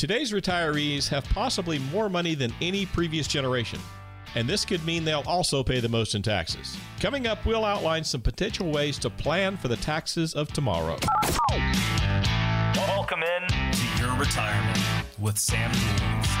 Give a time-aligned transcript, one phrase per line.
[0.00, 3.78] Today's retirees have possibly more money than any previous generation,
[4.34, 6.74] and this could mean they'll also pay the most in taxes.
[7.00, 10.96] Coming up, we'll outline some potential ways to plan for the taxes of tomorrow.
[12.76, 14.78] Welcome in to your retirement
[15.18, 16.39] with Sam Duell.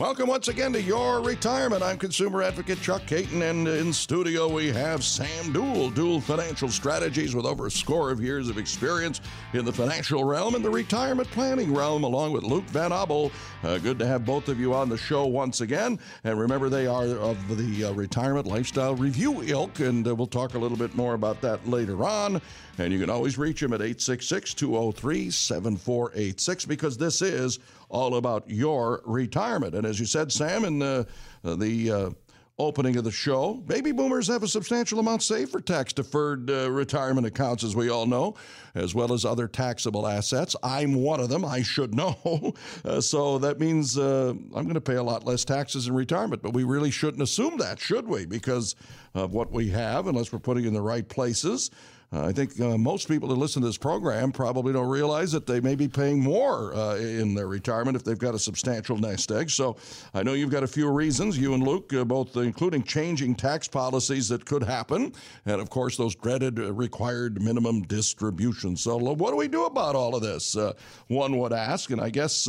[0.00, 1.82] Welcome once again to Your Retirement.
[1.82, 7.34] I'm consumer advocate Chuck Caton, and in studio we have Sam Duell, Dual Financial Strategies,
[7.34, 9.20] with over a score of years of experience
[9.52, 13.30] in the financial realm and the retirement planning realm, along with Luke Van Obel.
[13.62, 15.98] Uh, good to have both of you on the show once again.
[16.24, 20.54] And remember, they are of the uh, Retirement Lifestyle Review ilk, and uh, we'll talk
[20.54, 22.40] a little bit more about that later on.
[22.78, 27.58] And you can always reach them at 866 203 7486 because this is
[27.90, 29.74] all about your retirement.
[29.74, 31.06] And as you said, Sam, in the,
[31.44, 32.10] uh, the uh,
[32.58, 36.70] opening of the show, baby boomers have a substantial amount saved for tax deferred uh,
[36.70, 38.36] retirement accounts, as we all know,
[38.74, 40.54] as well as other taxable assets.
[40.62, 41.44] I'm one of them.
[41.44, 42.16] I should know.
[42.84, 46.42] Uh, so that means uh, I'm going to pay a lot less taxes in retirement.
[46.42, 48.24] But we really shouldn't assume that, should we?
[48.24, 48.74] Because
[49.14, 51.70] of what we have, unless we're putting in the right places.
[52.12, 55.46] Uh, I think uh, most people that listen to this program probably don't realize that
[55.46, 59.30] they may be paying more uh, in their retirement if they've got a substantial nest
[59.30, 59.48] egg.
[59.48, 59.76] So
[60.12, 63.68] I know you've got a few reasons, you and Luke, uh, both including changing tax
[63.68, 65.12] policies that could happen,
[65.46, 68.82] and of course those dreaded uh, required minimum distributions.
[68.82, 70.56] So what do we do about all of this?
[70.56, 70.72] Uh,
[71.06, 72.48] one would ask, and I guess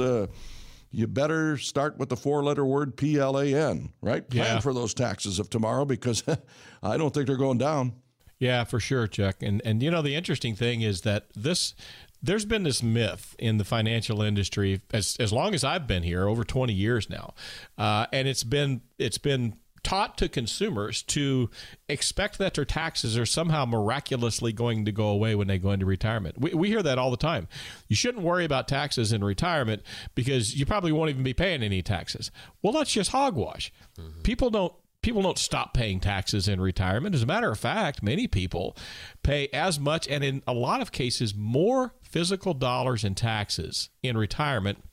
[0.93, 4.27] you better start with the four letter word P L A N, right?
[4.27, 4.59] Plan yeah.
[4.59, 6.23] for those taxes of tomorrow because
[6.83, 7.93] I don't think they're going down.
[8.41, 9.43] Yeah, for sure, Chuck.
[9.43, 11.75] And and you know the interesting thing is that this
[12.23, 16.27] there's been this myth in the financial industry as as long as I've been here,
[16.27, 17.35] over 20 years now,
[17.77, 21.51] uh, and it's been it's been taught to consumers to
[21.87, 25.85] expect that their taxes are somehow miraculously going to go away when they go into
[25.85, 26.39] retirement.
[26.39, 27.47] We, we hear that all the time.
[27.87, 29.83] You shouldn't worry about taxes in retirement
[30.15, 32.31] because you probably won't even be paying any taxes.
[32.61, 33.71] Well, that's just hogwash.
[33.99, 34.21] Mm-hmm.
[34.21, 37.15] People don't people don't stop paying taxes in retirement.
[37.15, 38.75] As a matter of fact, many people
[39.23, 44.17] pay as much and in a lot of cases more physical dollars in taxes in
[44.17, 44.83] retirement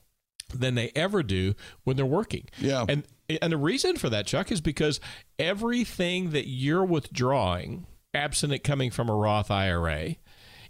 [0.54, 1.54] than they ever do
[1.84, 2.46] when they're working.
[2.58, 2.84] Yeah.
[2.88, 3.04] And
[3.42, 5.00] and the reason for that, Chuck, is because
[5.38, 10.16] everything that you're withdrawing, absent it coming from a Roth IRA,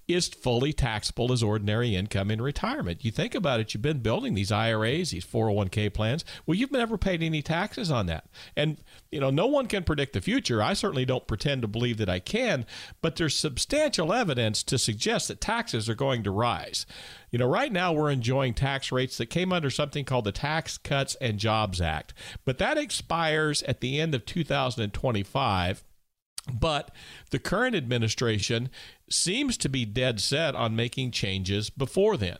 [0.08, 3.04] is fully taxable as ordinary income in retirement.
[3.04, 6.24] You think about it, you've been building these IRAs, these 401k plans.
[6.46, 8.24] Well, you've never paid any taxes on that.
[8.56, 8.78] And,
[9.12, 10.62] you know, no one can predict the future.
[10.62, 12.64] I certainly don't pretend to believe that I can,
[13.02, 16.86] but there's substantial evidence to suggest that taxes are going to rise.
[17.30, 20.78] You know, right now we're enjoying tax rates that came under something called the Tax
[20.78, 22.14] Cuts and Jobs Act,
[22.46, 25.84] but that expires at the end of 2025.
[26.52, 26.90] But
[27.30, 28.70] the current administration
[29.10, 32.38] seems to be dead set on making changes before then.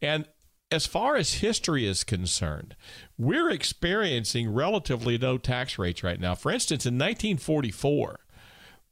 [0.00, 0.26] And
[0.70, 2.76] as far as history is concerned,
[3.16, 6.34] we're experiencing relatively low tax rates right now.
[6.34, 8.20] For instance, in 1944,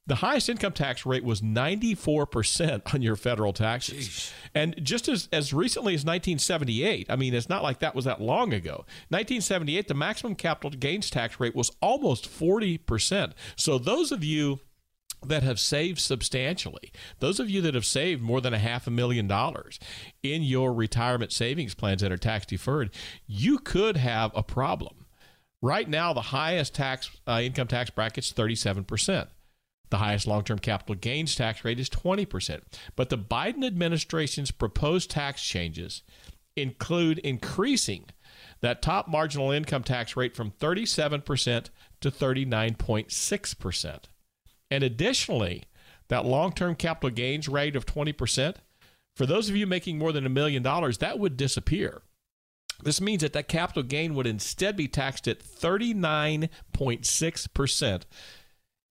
[0.06, 4.08] the highest income tax rate was 94% on your federal taxes.
[4.08, 4.32] Jeez.
[4.54, 8.20] And just as, as recently as 1978, I mean, it's not like that was that
[8.20, 8.84] long ago.
[9.08, 13.32] 1978, the maximum capital gains tax rate was almost 40%.
[13.56, 14.60] So those of you
[15.24, 18.90] that have saved substantially, those of you that have saved more than a half a
[18.90, 19.80] million dollars
[20.22, 22.90] in your retirement savings plans that are tax deferred,
[23.26, 25.06] you could have a problem.
[25.62, 29.28] Right now, the highest tax uh, income tax bracket is 37%.
[29.90, 32.62] The highest long term capital gains tax rate is 20%.
[32.96, 36.02] But the Biden administration's proposed tax changes
[36.56, 38.06] include increasing
[38.60, 41.68] that top marginal income tax rate from 37%
[42.00, 43.98] to 39.6%.
[44.70, 45.64] And additionally,
[46.08, 48.56] that long term capital gains rate of 20%,
[49.14, 52.02] for those of you making more than a million dollars, that would disappear.
[52.82, 58.02] This means that that capital gain would instead be taxed at 39.6%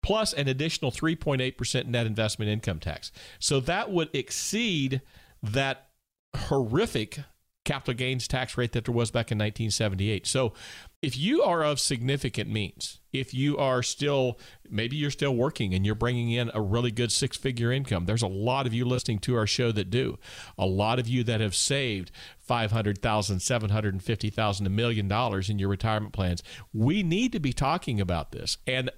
[0.08, 3.12] plus an additional 3.8% net investment income tax.
[3.38, 5.02] So that would exceed
[5.42, 5.90] that
[6.34, 7.18] horrific
[7.66, 10.26] capital gains tax rate that there was back in 1978.
[10.26, 10.54] So
[11.02, 14.38] if you are of significant means, if you are still,
[14.70, 18.22] maybe you're still working and you're bringing in a really good six figure income, there's
[18.22, 20.18] a lot of you listening to our show that do.
[20.56, 26.14] A lot of you that have saved 500,000, 750,000, a million dollars in your retirement
[26.14, 26.42] plans.
[26.72, 28.56] We need to be talking about this.
[28.66, 28.90] And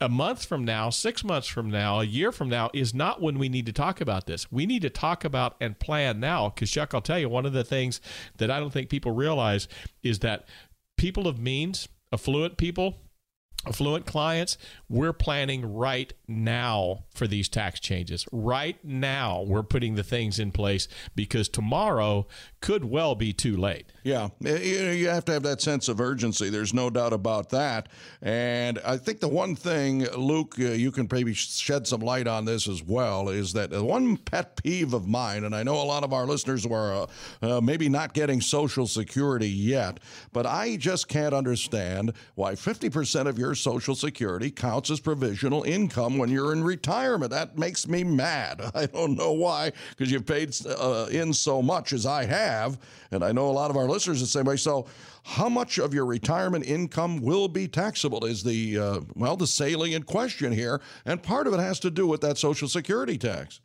[0.00, 3.38] a month from now, six months from now, a year from now is not when
[3.38, 4.50] we need to talk about this.
[4.50, 6.48] We need to talk about and plan now.
[6.48, 8.00] Because, Chuck, I'll tell you, one of the things
[8.38, 9.68] that I don't think people realize
[10.02, 10.46] is that
[10.96, 12.96] people of means, affluent people,
[13.66, 14.56] affluent clients,
[14.88, 18.26] we're planning right now for these tax changes.
[18.32, 22.26] Right now, we're putting the things in place because tomorrow
[22.60, 23.86] could well be too late.
[24.02, 26.50] Yeah, you have to have that sense of urgency.
[26.50, 27.88] There's no doubt about that.
[28.22, 32.44] And I think the one thing, Luke, uh, you can maybe shed some light on
[32.44, 36.04] this as well, is that one pet peeve of mine, and I know a lot
[36.04, 37.06] of our listeners were
[37.42, 40.00] uh, uh, maybe not getting Social Security yet,
[40.32, 46.18] but I just can't understand why 50% of your Social Security counts as provisional income
[46.18, 47.30] when you're in retirement.
[47.30, 48.62] That makes me mad.
[48.74, 52.49] I don't know why, because you've paid uh, in so much as I have.
[53.10, 54.56] And I know a lot of our listeners the same way.
[54.56, 54.86] So,
[55.22, 60.06] how much of your retirement income will be taxable is the, uh, well, the salient
[60.06, 60.80] question here.
[61.04, 63.60] And part of it has to do with that Social Security tax.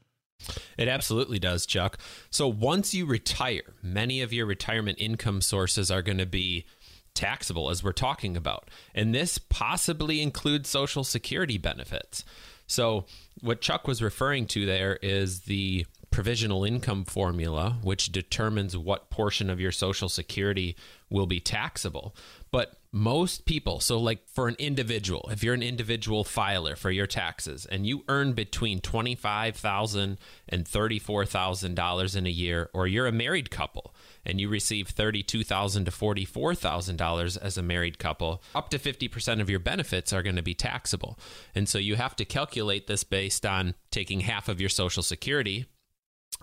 [0.78, 1.98] It absolutely does, Chuck.
[2.30, 6.66] So once you retire, many of your retirement income sources are going to be
[7.14, 8.70] taxable, as we're talking about.
[8.94, 12.24] And this possibly includes Social Security benefits.
[12.68, 13.06] So,
[13.42, 15.86] what Chuck was referring to there is the
[16.16, 20.74] provisional income formula, which determines what portion of your Social Security
[21.10, 22.16] will be taxable.
[22.52, 27.06] But most people, so like for an individual, if you're an individual filer for your
[27.06, 30.18] taxes and you earn between $25,000
[30.48, 33.94] and $34,000 in a year, or you're a married couple
[34.26, 39.60] and you receive $32,000 to $44,000 as a married couple, up to 50% of your
[39.60, 41.20] benefits are going to be taxable.
[41.54, 45.66] And so you have to calculate this based on taking half of your Social Security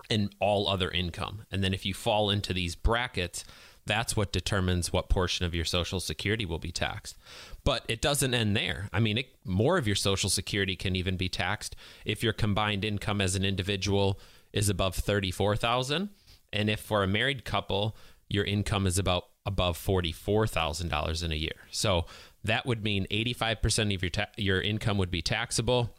[0.09, 1.45] and all other income.
[1.51, 3.43] And then if you fall into these brackets,
[3.85, 7.17] that's what determines what portion of your social security will be taxed.
[7.63, 8.89] But it doesn't end there.
[8.93, 11.75] I mean, it, more of your social security can even be taxed
[12.05, 14.19] if your combined income as an individual
[14.51, 16.09] is above 34,000
[16.51, 17.95] and if for a married couple
[18.29, 21.67] your income is about above $44,000 in a year.
[21.71, 22.05] So
[22.43, 25.93] that would mean 85% of your ta- your income would be taxable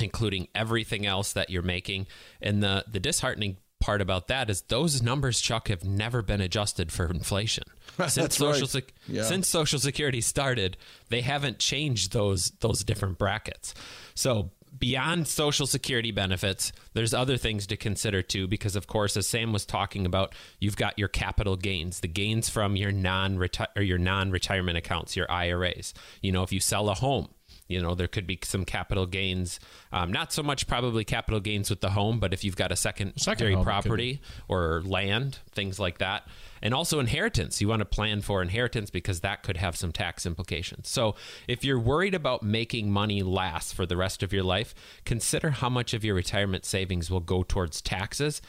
[0.00, 2.06] including everything else that you're making.
[2.40, 6.90] And the the disheartening part about that is those numbers, Chuck, have never been adjusted
[6.90, 7.64] for inflation
[8.08, 8.68] since social right.
[8.68, 9.22] Sec- yeah.
[9.24, 10.76] since Social Security started.
[11.08, 13.74] They haven't changed those those different brackets.
[14.14, 19.26] So beyond social security benefits there's other things to consider too because of course as
[19.26, 23.40] sam was talking about you've got your capital gains the gains from your non
[23.74, 27.28] or your non-retirement accounts your iras you know if you sell a home
[27.68, 29.60] you know there could be some capital gains
[29.92, 32.76] um, not so much probably capital gains with the home but if you've got a
[32.76, 36.26] secondary Second property or land things like that.
[36.62, 37.60] And also inheritance.
[37.60, 40.88] You want to plan for inheritance because that could have some tax implications.
[40.88, 41.14] So
[41.46, 44.74] if you're worried about making money last for the rest of your life
[45.04, 48.40] consider how much of your retirement savings will go towards taxes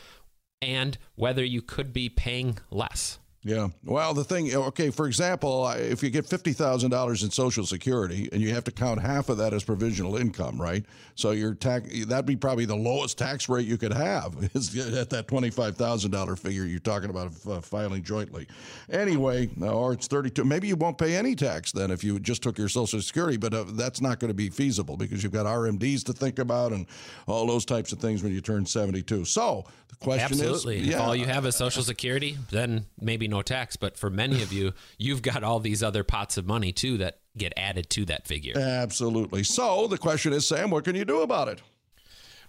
[0.62, 3.68] and whether you could be paying less yeah.
[3.84, 8.54] Well, the thing, okay, for example, if you get $50,000 in Social Security and you
[8.54, 10.84] have to count half of that as provisional income, right?
[11.16, 15.10] So your tax, that'd be probably the lowest tax rate you could have is at
[15.12, 18.48] that $25,000 figure you're talking about uh, filing jointly.
[18.90, 20.44] Anyway, or it's 32.
[20.44, 23.54] Maybe you won't pay any tax then if you just took your Social Security, but
[23.54, 26.88] uh, that's not going to be feasible because you've got RMDs to think about and
[27.28, 29.26] all those types of things when you turn 72.
[29.26, 30.80] So the question Absolutely.
[30.80, 33.76] is, if all you have is Social Security, then maybe no tax.
[33.76, 37.20] But for many of you, you've got all these other pots of money too that
[37.38, 38.58] get added to that figure.
[38.58, 39.44] Absolutely.
[39.44, 41.62] So the question is, Sam, what can you do about it?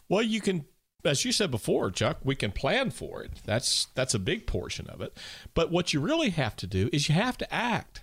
[0.09, 0.65] Well, you can
[1.05, 3.33] as you said before, Chuck, we can plan for it.
[3.45, 5.17] That's that's a big portion of it.
[5.55, 8.03] But what you really have to do is you have to act.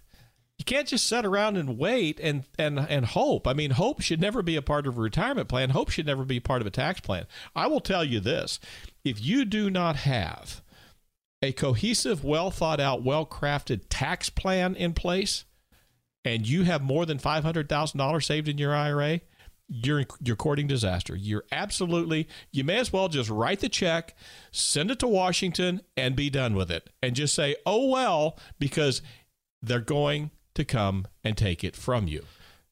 [0.58, 3.48] You can't just sit around and wait and and and hope.
[3.48, 5.72] I mean, hope should never be a part of a retirement plan.
[5.72, 7.26] Hope should never be part of a tax plan.
[7.56, 8.60] I will tell you this:
[9.04, 10.62] if you do not have
[11.46, 15.46] a cohesive, well thought out, well crafted tax plan in place,
[16.24, 19.22] and you have more than five hundred thousand dollars saved in your IRA,
[19.68, 21.16] you're you're courting disaster.
[21.16, 24.16] You're absolutely you may as well just write the check,
[24.52, 29.02] send it to Washington, and be done with it, and just say, "Oh well," because
[29.62, 32.24] they're going to come and take it from you.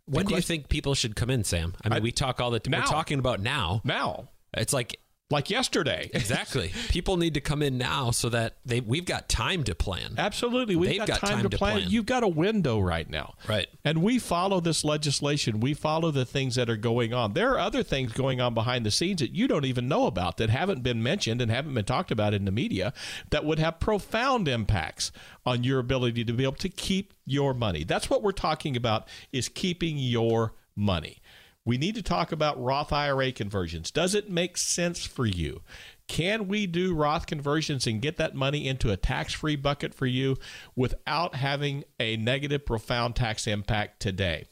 [0.06, 1.74] When do you think people should come in, Sam?
[1.84, 2.80] I mean, I- we talk all the time.
[2.82, 3.82] We're talking about now.
[3.84, 5.00] Now, It's like
[5.34, 6.10] like yesterday.
[6.14, 6.72] exactly.
[6.90, 10.16] people need to come in now so that they we've got time to plan.
[10.18, 10.76] Absolutely.
[10.78, 11.78] We've got, got time, time to to plan.
[11.80, 11.90] plan.
[11.90, 13.34] You've got a window right now.
[13.50, 13.68] Right.
[13.84, 15.60] And we follow this legislation.
[15.60, 17.34] We follow the things that are going on.
[17.34, 20.38] There are other things going on behind the scenes that you don't even know about
[20.38, 22.94] that haven't been mentioned and haven't been talked about in the media
[23.32, 25.12] that would have profound impacts
[25.46, 27.84] on your ability to be able to keep your money.
[27.84, 31.22] That's what we're talking about is keeping your money.
[31.66, 33.90] We need to talk about Roth IRA conversions.
[33.90, 35.62] Does it make sense for you?
[36.08, 40.06] Can we do Roth conversions and get that money into a tax free bucket for
[40.06, 40.38] you
[40.76, 44.48] without having a negative, profound tax impact today?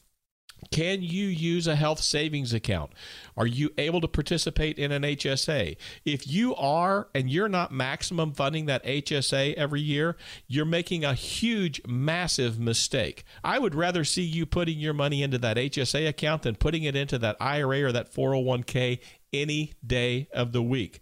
[0.69, 2.91] Can you use a health savings account?
[3.35, 5.75] Are you able to participate in an HSA?
[6.05, 11.15] If you are and you're not maximum funding that HSA every year, you're making a
[11.15, 13.23] huge, massive mistake.
[13.43, 16.95] I would rather see you putting your money into that HSA account than putting it
[16.95, 18.99] into that IRA or that 401k
[19.33, 21.01] any day of the week.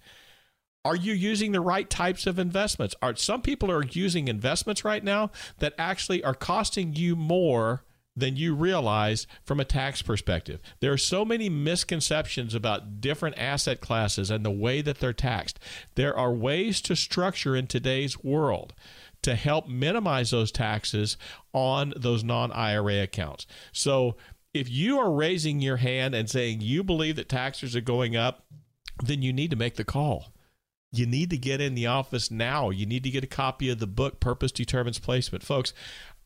[0.85, 2.95] Are you using the right types of investments?
[3.01, 7.83] Are some people are using investments right now that actually are costing you more
[8.15, 10.59] than you realize from a tax perspective.
[10.79, 15.59] There are so many misconceptions about different asset classes and the way that they're taxed.
[15.95, 18.73] There are ways to structure in today's world
[19.21, 21.17] to help minimize those taxes
[21.53, 23.45] on those non IRA accounts.
[23.71, 24.15] So
[24.53, 28.45] if you are raising your hand and saying you believe that taxes are going up,
[29.03, 30.33] then you need to make the call.
[30.91, 32.71] You need to get in the office now.
[32.71, 35.43] You need to get a copy of the book, Purpose Determines Placement.
[35.43, 35.71] Folks,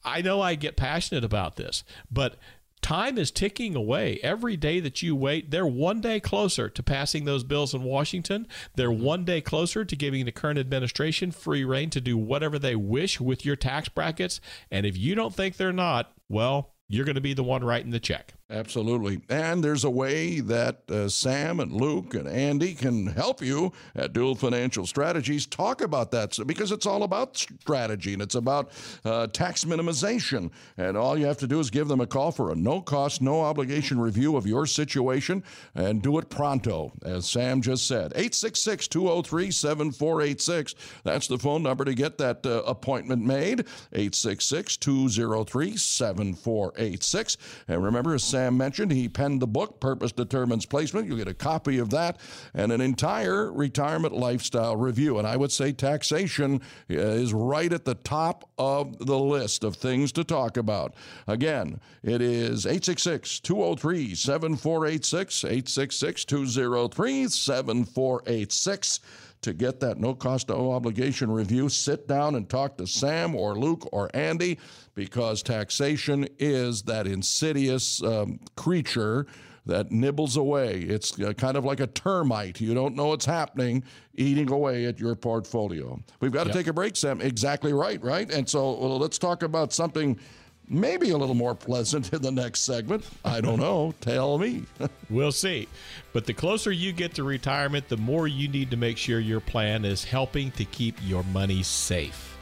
[0.05, 2.37] I know I get passionate about this, but
[2.81, 4.19] time is ticking away.
[4.21, 8.45] Every day that you wait, they're one day closer to passing those bills in Washington.
[8.75, 12.75] They're one day closer to giving the current administration free reign to do whatever they
[12.75, 14.41] wish with your tax brackets.
[14.69, 17.91] And if you don't think they're not, well, you're going to be the one writing
[17.91, 18.33] the check.
[18.53, 19.19] Absolutely.
[19.29, 24.13] And there's a way that uh, Sam and Luke and Andy can help you at
[24.13, 28.69] Duell Financial Strategies talk about that because it's all about strategy and it's about
[29.05, 30.51] uh, tax minimization.
[30.77, 33.23] And all you have to do is give them a call for a no cost,
[33.23, 35.43] no obligation review of your situation
[35.73, 38.11] and do it pronto, as Sam just said.
[38.13, 40.75] 866 203 7486.
[41.03, 43.61] That's the phone number to get that uh, appointment made.
[43.93, 47.37] 866 203 7486.
[47.67, 51.07] And remember, Sam Mentioned, he penned the book, Purpose Determines Placement.
[51.07, 52.19] You'll get a copy of that
[52.53, 55.17] and an entire retirement lifestyle review.
[55.17, 59.75] And I would say taxation uh, is right at the top of the list of
[59.75, 60.95] things to talk about.
[61.27, 68.99] Again, it is 866 203 7486, 866 203 7486
[69.43, 73.55] to get that no cost, no obligation review, sit down and talk to Sam or
[73.55, 74.59] Luke or Andy
[74.95, 79.27] because taxation is that insidious um, creature
[79.65, 80.81] that nibbles away.
[80.81, 82.59] It's uh, kind of like a termite.
[82.59, 83.83] You don't know what's happening,
[84.15, 86.01] eating away at your portfolio.
[86.19, 86.57] We've got to yep.
[86.57, 87.21] take a break, Sam.
[87.21, 88.29] Exactly right, right?
[88.31, 90.19] And so well, let's talk about something
[90.67, 93.05] maybe a little more pleasant in the next segment.
[93.23, 93.93] I don't know.
[94.01, 94.63] Tell me.
[95.09, 95.67] we'll see.
[96.11, 99.39] But the closer you get to retirement, the more you need to make sure your
[99.39, 102.37] plan is helping to keep your money safe.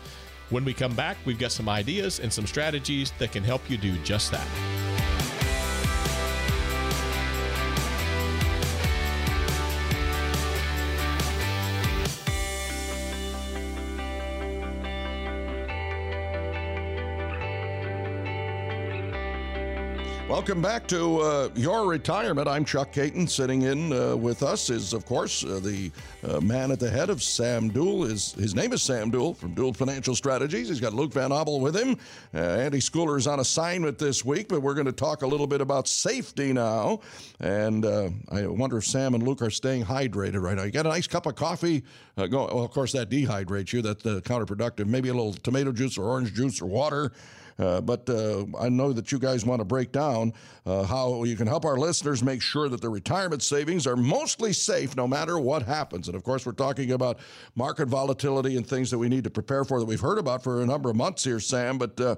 [0.49, 3.77] When we come back, we've got some ideas and some strategies that can help you
[3.77, 4.90] do just that.
[20.31, 22.47] Welcome back to uh, Your Retirement.
[22.47, 23.27] I'm Chuck Caton.
[23.27, 25.91] Sitting in uh, with us is, of course, uh, the
[26.23, 28.09] uh, man at the head of Sam Duell.
[28.09, 30.69] His, his name is Sam Duell from Duell Financial Strategies.
[30.69, 31.97] He's got Luke Van Obel with him.
[32.33, 35.47] Uh, Andy Schooler is on assignment this week, but we're going to talk a little
[35.47, 37.01] bit about safety now.
[37.41, 40.63] And uh, I wonder if Sam and Luke are staying hydrated right now.
[40.63, 41.83] You got a nice cup of coffee.
[42.15, 43.81] Well, of course, that dehydrates you.
[43.81, 44.85] That's counterproductive.
[44.85, 47.11] Maybe a little tomato juice or orange juice or water.
[47.61, 50.33] Uh, but uh, I know that you guys want to break down
[50.65, 54.51] uh, how you can help our listeners make sure that their retirement savings are mostly
[54.51, 56.07] safe no matter what happens.
[56.07, 57.19] And of course, we're talking about
[57.55, 60.61] market volatility and things that we need to prepare for that we've heard about for
[60.61, 61.77] a number of months here, Sam.
[61.77, 62.15] But uh,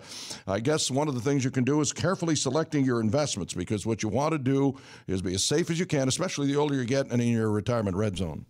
[0.47, 3.85] I guess one of the things you can do is carefully selecting your investments because
[3.85, 6.75] what you want to do is be as safe as you can, especially the older
[6.75, 8.45] you get and in your retirement red zone.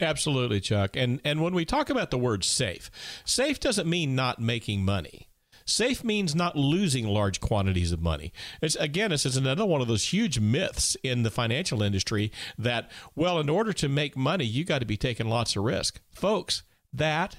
[0.00, 0.96] Absolutely, Chuck.
[0.96, 2.90] And and when we talk about the word safe,
[3.24, 5.28] safe doesn't mean not making money.
[5.66, 8.32] Safe means not losing large quantities of money.
[8.60, 12.90] It's, again, this is another one of those huge myths in the financial industry that,
[13.14, 16.00] well, in order to make money, you got to be taking lots of risk.
[16.10, 17.36] Folks, that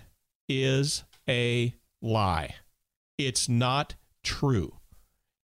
[0.50, 2.56] is a lie.
[3.18, 4.80] It's not true.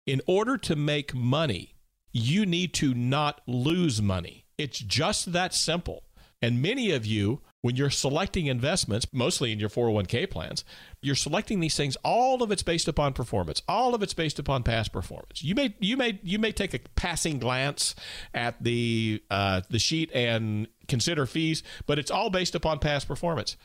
[0.06, 1.75] In order to make money,
[2.12, 4.46] you need to not lose money.
[4.58, 6.04] It's just that simple.
[6.42, 10.64] And many of you when you're selecting investments, mostly in your 401k plans,
[11.02, 11.97] you're selecting these things.
[12.05, 13.62] All of it's based upon performance.
[13.69, 15.43] All of it's based upon past performance.
[15.43, 17.95] You may you may you may take a passing glance
[18.35, 23.57] at the uh, the sheet and consider fees, but it's all based upon past performance.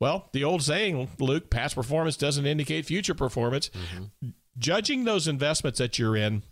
[0.00, 3.68] Well, the old saying, Luke, past performance doesn't indicate future performance.
[3.70, 4.28] Mm-hmm.
[4.56, 6.44] Judging those investments that you're in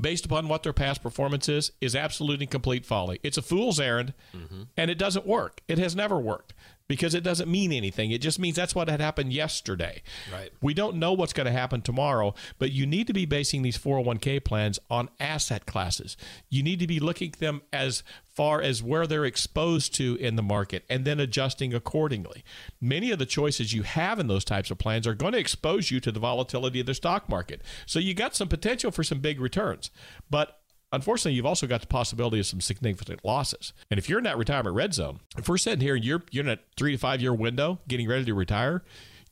[0.00, 3.20] based upon what their past performance is is absolutely complete folly.
[3.22, 4.62] It's a fool's errand mm-hmm.
[4.76, 5.60] and it doesn't work.
[5.68, 6.54] It has never worked
[6.92, 8.10] because it doesn't mean anything.
[8.10, 10.02] It just means that's what had happened yesterday.
[10.30, 10.52] Right.
[10.60, 13.78] We don't know what's going to happen tomorrow, but you need to be basing these
[13.78, 16.18] 401k plans on asset classes.
[16.50, 20.36] You need to be looking at them as far as where they're exposed to in
[20.36, 22.44] the market and then adjusting accordingly.
[22.78, 25.90] Many of the choices you have in those types of plans are going to expose
[25.90, 27.62] you to the volatility of the stock market.
[27.86, 29.90] So you got some potential for some big returns.
[30.28, 30.61] But
[30.92, 33.72] unfortunately, you've also got the possibility of some significant losses.
[33.90, 36.44] And if you're in that retirement red zone, if we're sitting here and you're you're
[36.44, 38.82] in a three to five year window getting ready to retire,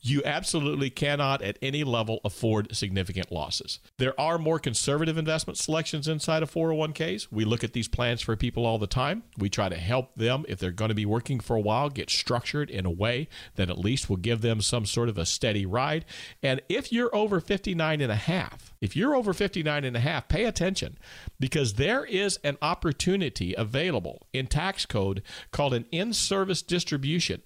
[0.01, 3.79] you absolutely cannot at any level afford significant losses.
[3.99, 7.29] There are more conservative investment selections inside of 401ks.
[7.31, 9.23] We look at these plans for people all the time.
[9.39, 12.11] We try to help them if they're going to be working for a while get
[12.11, 15.67] structured in a way that at least will give them some sort of a steady
[15.67, 16.05] ride.
[16.43, 20.29] And if you're over 59 and a half, if you're over 59 and a half,
[20.29, 20.99] pay attention
[21.39, 27.43] because there is an opportunity available in tax code called an in-service distribution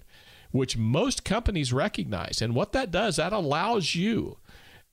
[0.55, 2.41] which most companies recognize.
[2.41, 4.37] And what that does, that allows you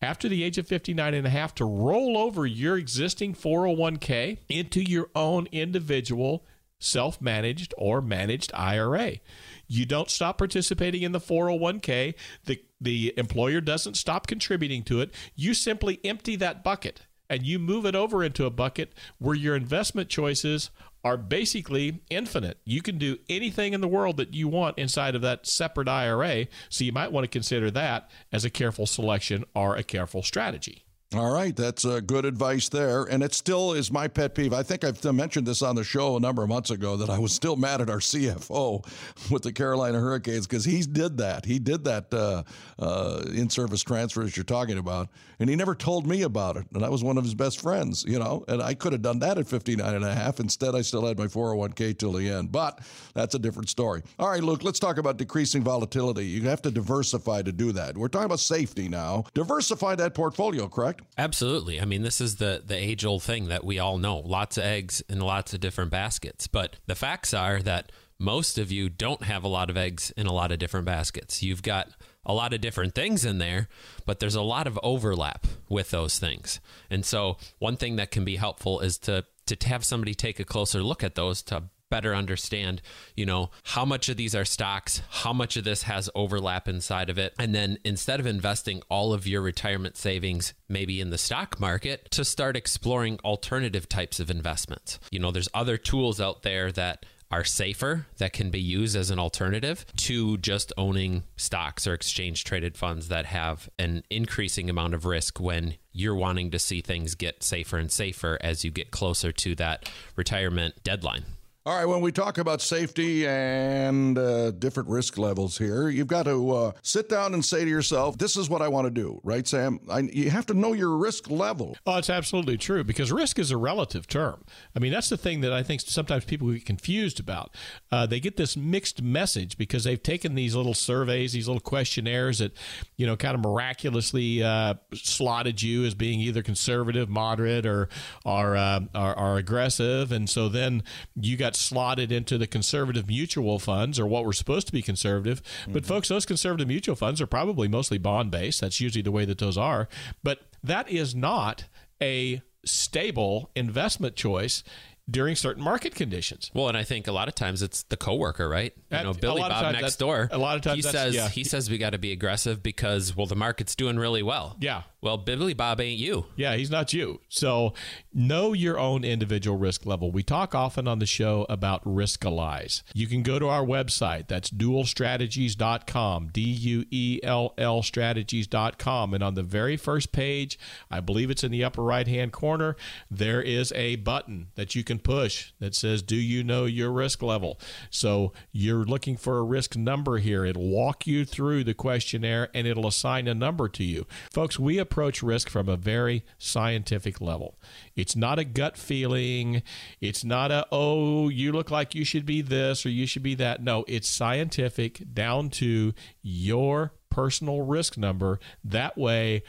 [0.00, 4.82] after the age of 59 and a half to roll over your existing 401k into
[4.82, 6.44] your own individual
[6.80, 9.20] self-managed or managed IRA.
[9.68, 12.14] You don't stop participating in the 401k.
[12.46, 15.14] The the employer doesn't stop contributing to it.
[15.36, 19.54] You simply empty that bucket and you move it over into a bucket where your
[19.54, 20.70] investment choices
[21.04, 22.58] are basically infinite.
[22.64, 26.46] You can do anything in the world that you want inside of that separate IRA.
[26.68, 30.84] So you might want to consider that as a careful selection or a careful strategy.
[31.14, 33.04] All right, that's uh, good advice there.
[33.04, 34.54] And it still is my pet peeve.
[34.54, 37.18] I think I've mentioned this on the show a number of months ago that I
[37.18, 38.82] was still mad at our CFO
[39.30, 41.44] with the Carolina Hurricanes because he did that.
[41.44, 42.44] He did that uh,
[42.78, 45.10] uh, in service transfers you're talking about.
[45.38, 46.64] And he never told me about it.
[46.72, 49.18] And I was one of his best friends, you know, and I could have done
[49.18, 50.40] that at 59 and a half.
[50.40, 52.52] Instead, I still had my 401k till the end.
[52.52, 52.80] But
[53.12, 54.02] that's a different story.
[54.18, 56.24] All right, Luke, let's talk about decreasing volatility.
[56.24, 57.98] You have to diversify to do that.
[57.98, 59.24] We're talking about safety now.
[59.34, 61.01] Diversify that portfolio, correct?
[61.18, 61.80] Absolutely.
[61.80, 64.18] I mean, this is the the age old thing that we all know.
[64.18, 66.46] Lots of eggs in lots of different baskets.
[66.46, 70.26] But the facts are that most of you don't have a lot of eggs in
[70.26, 71.42] a lot of different baskets.
[71.42, 71.88] You've got
[72.24, 73.68] a lot of different things in there,
[74.06, 76.60] but there's a lot of overlap with those things.
[76.88, 80.44] And so, one thing that can be helpful is to to have somebody take a
[80.44, 82.80] closer look at those to better understand,
[83.14, 87.10] you know, how much of these are stocks, how much of this has overlap inside
[87.10, 87.34] of it.
[87.38, 92.10] And then instead of investing all of your retirement savings maybe in the stock market,
[92.12, 94.98] to start exploring alternative types of investments.
[95.10, 99.10] You know, there's other tools out there that are safer that can be used as
[99.10, 104.94] an alternative to just owning stocks or exchange traded funds that have an increasing amount
[104.94, 108.90] of risk when you're wanting to see things get safer and safer as you get
[108.90, 111.24] closer to that retirement deadline.
[111.64, 116.24] All right, when we talk about safety and uh, different risk levels here, you've got
[116.24, 119.20] to uh, sit down and say to yourself, this is what I want to do,
[119.22, 119.78] right, Sam?
[119.88, 121.76] I, you have to know your risk level.
[121.86, 124.44] Oh, it's absolutely true because risk is a relative term.
[124.74, 127.54] I mean, that's the thing that I think sometimes people get confused about.
[127.92, 132.40] Uh, they get this mixed message because they've taken these little surveys, these little questionnaires
[132.40, 132.56] that,
[132.96, 137.88] you know, kind of miraculously uh, slotted you as being either conservative, moderate, or,
[138.24, 140.10] or, uh, or, or aggressive.
[140.10, 140.82] And so then
[141.14, 144.82] you got got slotted into the conservative mutual funds or what were supposed to be
[144.82, 145.42] conservative.
[145.42, 145.72] Mm-hmm.
[145.72, 148.60] But folks, those conservative mutual funds are probably mostly bond based.
[148.60, 149.88] That's usually the way that those are.
[150.22, 151.64] But that is not
[152.00, 154.64] a stable investment choice
[155.10, 156.50] during certain market conditions.
[156.54, 158.72] Well, and I think a lot of times it's the coworker, right?
[158.90, 160.28] You know, Billy Bob next door.
[160.30, 161.28] A lot of times he says yeah.
[161.28, 164.56] he says we got to be aggressive because well the market's doing really well.
[164.60, 164.82] Yeah.
[165.02, 166.26] Well, Billy Bob ain't you.
[166.36, 167.20] Yeah, he's not you.
[167.28, 167.74] So
[168.14, 170.10] know your own individual risk level.
[170.10, 172.82] We talk often on the show about risk Riskalyze.
[172.94, 174.28] You can go to our website.
[174.28, 179.14] That's duellstrategies.com, D U E L L strategies.com.
[179.14, 180.58] And on the very first page,
[180.90, 182.76] I believe it's in the upper right hand corner,
[183.10, 187.22] there is a button that you can push that says, Do you know your risk
[187.22, 187.58] level?
[187.90, 190.44] So you're looking for a risk number here.
[190.44, 194.06] It'll walk you through the questionnaire and it'll assign a number to you.
[194.30, 197.58] Folks, we approach risk from a very scientific level.
[197.96, 199.62] It's not a gut feeling.
[200.02, 203.34] It's not a, oh, you look like you should be this or you should be
[203.36, 203.62] that.
[203.62, 208.38] No, it's scientific down to your personal risk number.
[208.62, 209.44] That way,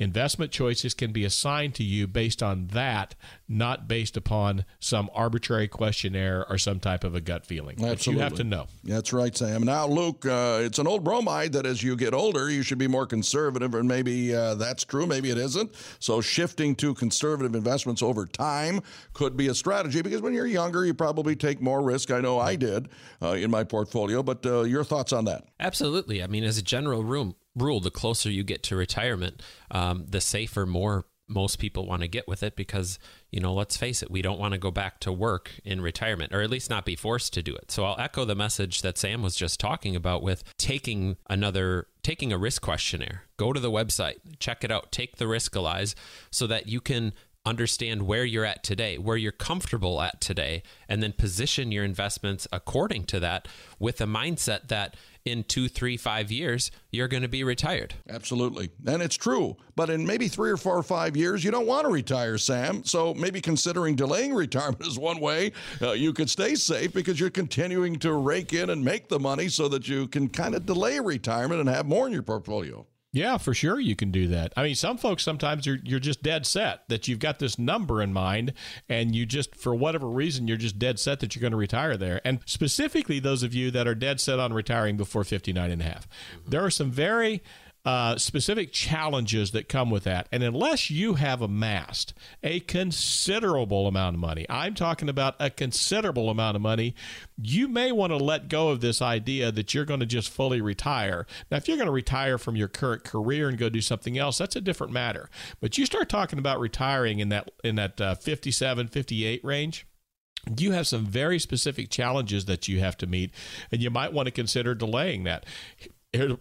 [0.00, 3.14] investment choices can be assigned to you based on that,
[3.48, 7.76] not based upon some arbitrary questionnaire or some type of a gut feeling.
[7.78, 8.20] But Absolutely.
[8.20, 8.66] you have to know.
[8.82, 9.62] That's right, Sam.
[9.62, 12.88] Now, Luke, uh, it's an old bromide that as you get older, you should be
[12.88, 15.72] more conservative, and maybe uh, that's true, maybe it isn't.
[16.00, 18.80] So, shifting to conservative investments over time
[19.12, 22.10] could be a strategy because when you're younger, you probably take more risk.
[22.10, 22.88] I know I did
[23.22, 25.44] uh, in my portfolio, but uh, your thoughts on that?
[25.60, 26.22] Absolutely.
[26.22, 30.20] I mean, as a general rule, rule the closer you get to retirement, um, the
[30.20, 32.98] safer more most people want to get with it because
[33.30, 36.34] you know let's face it we don't want to go back to work in retirement
[36.34, 37.70] or at least not be forced to do it.
[37.70, 42.32] So i'll echo the message that sam was just talking about with taking another taking
[42.32, 43.22] a risk questionnaire.
[43.38, 45.94] Go to the website check it out take the riskalyze
[46.30, 47.14] so that you can
[47.46, 52.46] understand where you're at today, where you're comfortable at today, and then position your investments
[52.52, 57.28] according to that with a mindset that in two, three, five years, you're going to
[57.28, 57.94] be retired.
[58.08, 58.70] Absolutely.
[58.86, 59.56] And it's true.
[59.74, 62.84] But in maybe three or four or five years, you don't want to retire, Sam.
[62.84, 67.30] So maybe considering delaying retirement is one way uh, you could stay safe because you're
[67.30, 71.00] continuing to rake in and make the money so that you can kind of delay
[71.00, 72.86] retirement and have more in your portfolio.
[73.14, 74.52] Yeah, for sure you can do that.
[74.56, 78.02] I mean, some folks sometimes you're you're just dead set that you've got this number
[78.02, 78.54] in mind
[78.88, 81.96] and you just for whatever reason you're just dead set that you're going to retire
[81.96, 82.20] there.
[82.24, 85.84] And specifically those of you that are dead set on retiring before 59 and a
[85.84, 86.08] half.
[86.44, 87.40] There are some very
[87.84, 90.26] uh, specific challenges that come with that.
[90.32, 96.30] And unless you have amassed a considerable amount of money, I'm talking about a considerable
[96.30, 96.94] amount of money,
[97.36, 100.60] you may want to let go of this idea that you're going to just fully
[100.60, 101.26] retire.
[101.50, 104.38] Now, if you're going to retire from your current career and go do something else,
[104.38, 105.28] that's a different matter.
[105.60, 109.86] But you start talking about retiring in that in that uh, 57, 58 range
[110.58, 113.32] you have some very specific challenges that you have to meet,
[113.72, 115.46] and you might want to consider delaying that.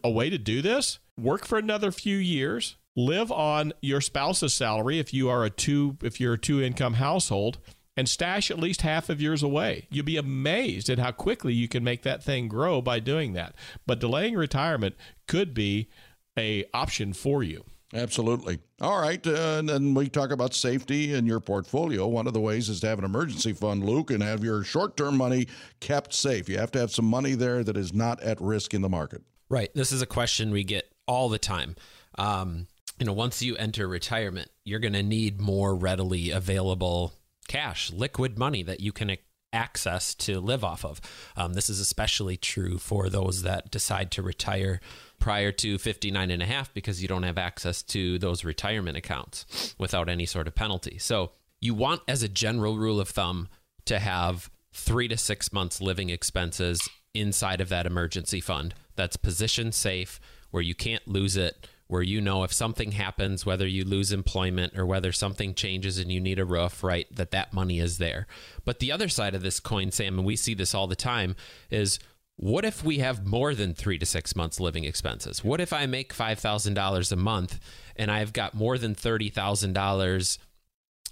[0.03, 4.99] A way to do this work for another few years, live on your spouse's salary
[4.99, 7.59] if you are a two if you're a two income household,
[7.95, 9.88] and stash at least half of yours away.
[9.89, 13.55] You'll be amazed at how quickly you can make that thing grow by doing that.
[13.86, 14.95] But delaying retirement
[15.27, 15.89] could be
[16.38, 17.63] a option for you.
[17.95, 18.57] Absolutely.
[18.81, 19.25] All right.
[19.25, 22.07] Uh, and then we talk about safety in your portfolio.
[22.07, 24.97] One of the ways is to have an emergency fund, Luke, and have your short
[24.97, 25.47] term money
[25.79, 26.49] kept safe.
[26.49, 29.21] You have to have some money there that is not at risk in the market.
[29.53, 29.71] Right.
[29.75, 31.75] This is a question we get all the time.
[32.17, 32.65] Um,
[32.97, 37.13] you know, once you enter retirement, you're going to need more readily available
[37.47, 39.15] cash, liquid money that you can
[39.53, 40.99] access to live off of.
[41.37, 44.81] Um, this is especially true for those that decide to retire
[45.19, 49.75] prior to 59 and a half because you don't have access to those retirement accounts
[49.77, 50.97] without any sort of penalty.
[50.97, 53.49] So you want, as a general rule of thumb,
[53.85, 59.71] to have three to six months living expenses inside of that emergency fund that's position
[59.71, 60.19] safe
[60.52, 64.78] where you can't lose it where you know if something happens whether you lose employment
[64.78, 68.26] or whether something changes and you need a roof right that that money is there
[68.65, 71.36] but the other side of this coin sam and we see this all the time
[71.69, 71.99] is
[72.36, 75.43] what if we have more than three to six months living expenses?
[75.43, 77.60] What if I make $5,000 a month
[77.95, 80.38] and I've got more than $30,000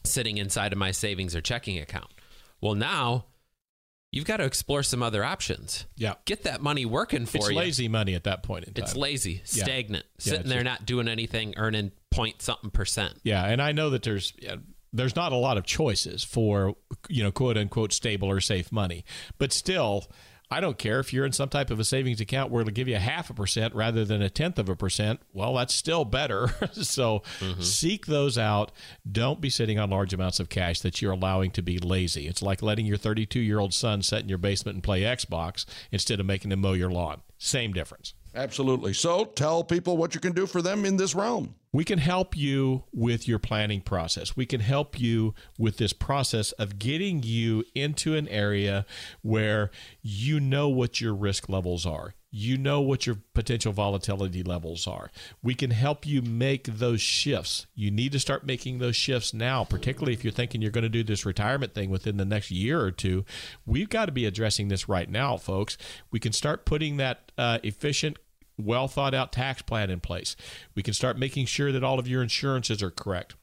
[0.04, 2.12] sitting inside of my savings or checking account?
[2.60, 3.26] Well, now
[4.12, 5.86] you've got to explore some other options.
[5.96, 6.16] Yeah.
[6.26, 7.52] Get that money working for it's you.
[7.52, 8.84] It's lazy money at that point in time.
[8.84, 13.16] It's lazy, stagnant, yeah, sitting there just, not doing anything, earning point something percent.
[13.24, 13.46] Yeah.
[13.46, 14.34] And I know that there's.
[14.38, 14.58] Yeah,
[14.94, 16.76] there's not a lot of choices for
[17.08, 19.06] you know quote unquote stable or safe money
[19.38, 20.12] but still
[20.54, 22.90] I don't care if you're in some type of a savings account where it'll give
[22.90, 25.22] you a half a percent rather than a tenth of a percent.
[25.32, 26.54] Well, that's still better.
[26.74, 27.62] so mm-hmm.
[27.62, 28.74] seek those out.
[29.10, 32.28] Don't be sitting on large amounts of cash that you're allowing to be lazy.
[32.28, 35.66] It's like letting your 32 year old son sit in your basement and play Xbox
[35.90, 37.22] instead of making him mow your lawn.
[37.38, 38.14] Same difference.
[38.36, 38.94] Absolutely.
[38.94, 41.56] So tell people what you can do for them in this realm.
[41.74, 44.36] We can help you with your planning process.
[44.36, 48.86] We can help you with this process of getting you into an area
[49.22, 52.14] where you know what your risk levels are.
[52.34, 55.12] You know what your potential volatility levels are.
[55.44, 57.68] We can help you make those shifts.
[57.76, 60.90] You need to start making those shifts now, particularly if you're thinking you're going to
[60.90, 63.26] do this retirement thing within the next year or two.
[63.66, 65.78] We've got to be addressing this right now, folks.
[66.10, 68.18] We can start putting that uh, efficient
[68.66, 70.36] well thought out tax plan in place.
[70.76, 73.36] We can start making sure that all of your insurances are correct.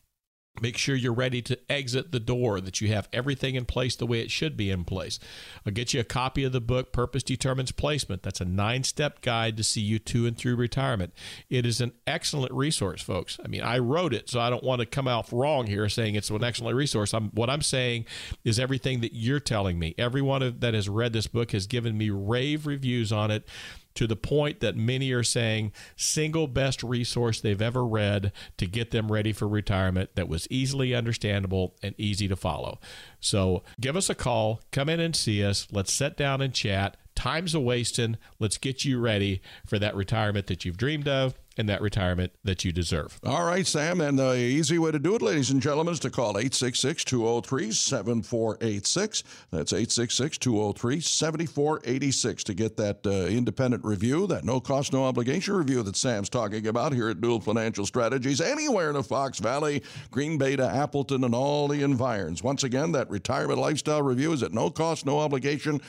[0.61, 4.07] Make sure you're ready to exit the door, that you have everything in place the
[4.07, 5.19] way it should be in place.
[5.65, 8.23] I'll get you a copy of the book, Purpose Determines Placement.
[8.23, 11.13] That's a nine step guide to see you to and through retirement.
[11.49, 13.39] It is an excellent resource, folks.
[13.45, 16.15] I mean, I wrote it, so I don't want to come out wrong here saying
[16.15, 17.15] it's an excellent resource.
[17.15, 18.07] I'm, what I'm saying
[18.45, 19.95] is everything that you're telling me.
[19.99, 23.47] Everyone that has read this book has given me rave reviews on it
[23.99, 28.93] to the point that many are saying single best resource they've ever read to get
[28.93, 32.79] them ready for retirement that was easily understandable and easy to follow.
[33.19, 35.67] So give us a call, come in and see us.
[35.73, 36.97] Let's sit down and chat.
[37.19, 38.17] Time's a wasting.
[38.39, 42.65] Let's get you ready for that retirement that you've dreamed of and that retirement that
[42.65, 43.19] you deserve.
[43.27, 44.01] All right, Sam.
[44.01, 47.73] And the easy way to do it, ladies and gentlemen, is to call 866 203
[47.73, 49.25] 7486.
[49.51, 55.55] That's 866 203 7486 to get that uh, independent review, that no cost, no obligation
[55.55, 59.83] review that Sam's talking about here at Duell Financial Strategies, anywhere in the Fox Valley,
[60.13, 62.45] Green Bay to Appleton, and all the environs.
[62.45, 65.81] Once again, that retirement lifestyle review is at no cost, no obligation.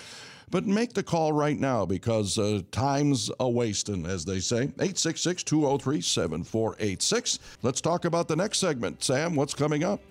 [0.51, 4.63] But make the call right now because uh, time's a wasting, as they say.
[4.63, 7.39] 866 203 7486.
[7.61, 9.03] Let's talk about the next segment.
[9.03, 10.01] Sam, what's coming up?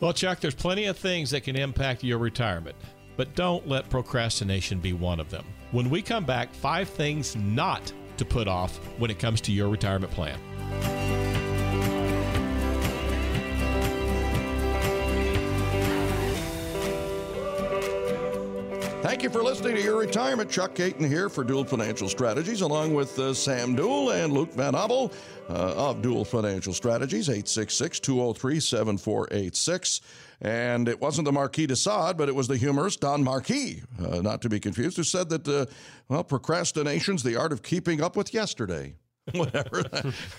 [0.00, 2.76] Well, Chuck, there's plenty of things that can impact your retirement,
[3.16, 5.44] but don't let procrastination be one of them.
[5.72, 9.68] When we come back, five things not to put off when it comes to your
[9.68, 10.38] retirement plan.
[19.14, 20.50] Thank you for listening to Your Retirement.
[20.50, 24.74] Chuck Caton here for Duell Financial Strategies, along with uh, Sam Duell and Luke Van
[24.74, 25.12] Abel
[25.48, 25.52] uh,
[25.90, 30.00] of Duell Financial Strategies, 866 203 7486.
[30.40, 34.20] And it wasn't the Marquis de Sade, but it was the humorist Don Marquis, uh,
[34.20, 35.66] not to be confused, who said that, uh,
[36.08, 38.96] well, procrastination's the art of keeping up with yesterday.
[39.32, 39.82] Whatever.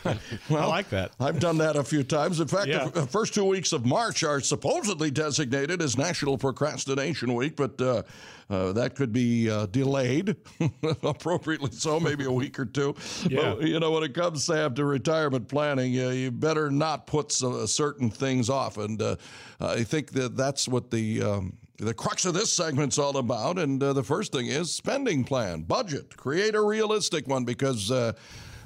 [0.50, 1.12] well, I like that.
[1.20, 2.40] I've done that a few times.
[2.40, 2.88] In fact, Yeah.
[2.88, 8.04] the first two weeks of March are supposedly designated as National Procrastination Week, but uh,
[8.48, 10.36] uh, that could be uh, delayed,
[11.04, 12.96] appropriately so, maybe a week or two.
[13.28, 13.56] Yeah.
[13.56, 17.32] But, you know, when it comes, Sam, to retirement planning, uh, you better not put
[17.32, 18.78] so, certain things off.
[18.78, 19.16] And uh,
[19.60, 21.24] I think that that's what the.
[21.24, 25.26] Um, the crux of this segment's all about, and uh, the first thing is spending
[25.26, 26.16] plan, budget.
[26.16, 28.14] Create a realistic one because uh,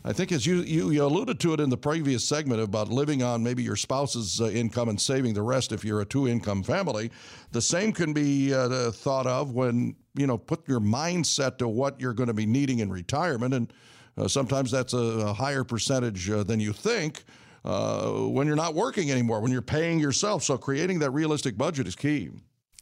[0.10, 3.22] I think, as you, you you alluded to it in the previous segment about living
[3.22, 6.64] on maybe your spouse's uh, income and saving the rest if you're a two income
[6.64, 7.12] family,
[7.52, 12.02] the same can be uh, thought of when you know put your mindset to what
[12.02, 13.72] you're going to be needing in retirement, and
[14.18, 17.24] uh, sometimes that's a, a higher percentage uh, than you think.
[17.64, 20.42] Uh, when you're not working anymore, when you're paying yourself.
[20.42, 22.32] So creating that realistic budget is key.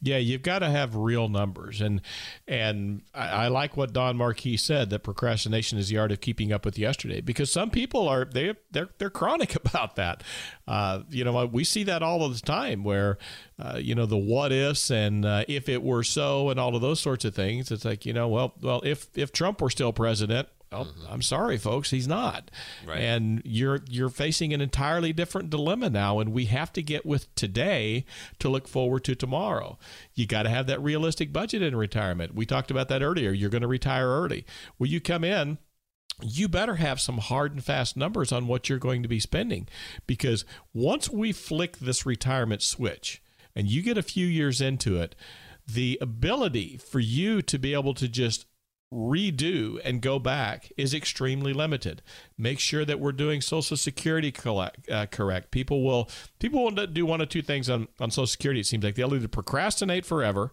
[0.00, 2.00] Yeah, you've got to have real numbers, and
[2.46, 6.52] and I, I like what Don Marquis said that procrastination is the art of keeping
[6.52, 7.20] up with yesterday.
[7.20, 10.22] Because some people are they they're they're chronic about that.
[10.68, 13.18] Uh, you know, we see that all of the time, where
[13.58, 16.82] uh, you know the what ifs and uh, if it were so and all of
[16.82, 17.72] those sorts of things.
[17.72, 21.56] It's like you know, well, well, if if Trump were still president, well, I'm sorry,
[21.56, 22.50] folks, he's not.
[22.86, 23.00] Right.
[23.00, 27.34] And you're you're facing an entirely different dilemma now, and we have to get with
[27.34, 28.04] today
[28.38, 29.78] to look forward to tomorrow.
[30.14, 32.34] You got to have that realistic budget in retirement.
[32.34, 33.30] We talked about that earlier.
[33.32, 34.44] You're going to retire early.
[34.78, 35.58] Well, you come in
[36.22, 39.68] you better have some hard and fast numbers on what you're going to be spending
[40.06, 43.22] because once we flick this retirement switch
[43.54, 45.14] and you get a few years into it,
[45.66, 48.46] the ability for you to be able to just
[48.92, 52.02] redo and go back is extremely limited.
[52.36, 55.50] Make sure that we're doing Social Security collect, uh, correct.
[55.50, 58.60] People will people will do one of two things on, on Social Security.
[58.60, 60.52] It seems like they'll either procrastinate forever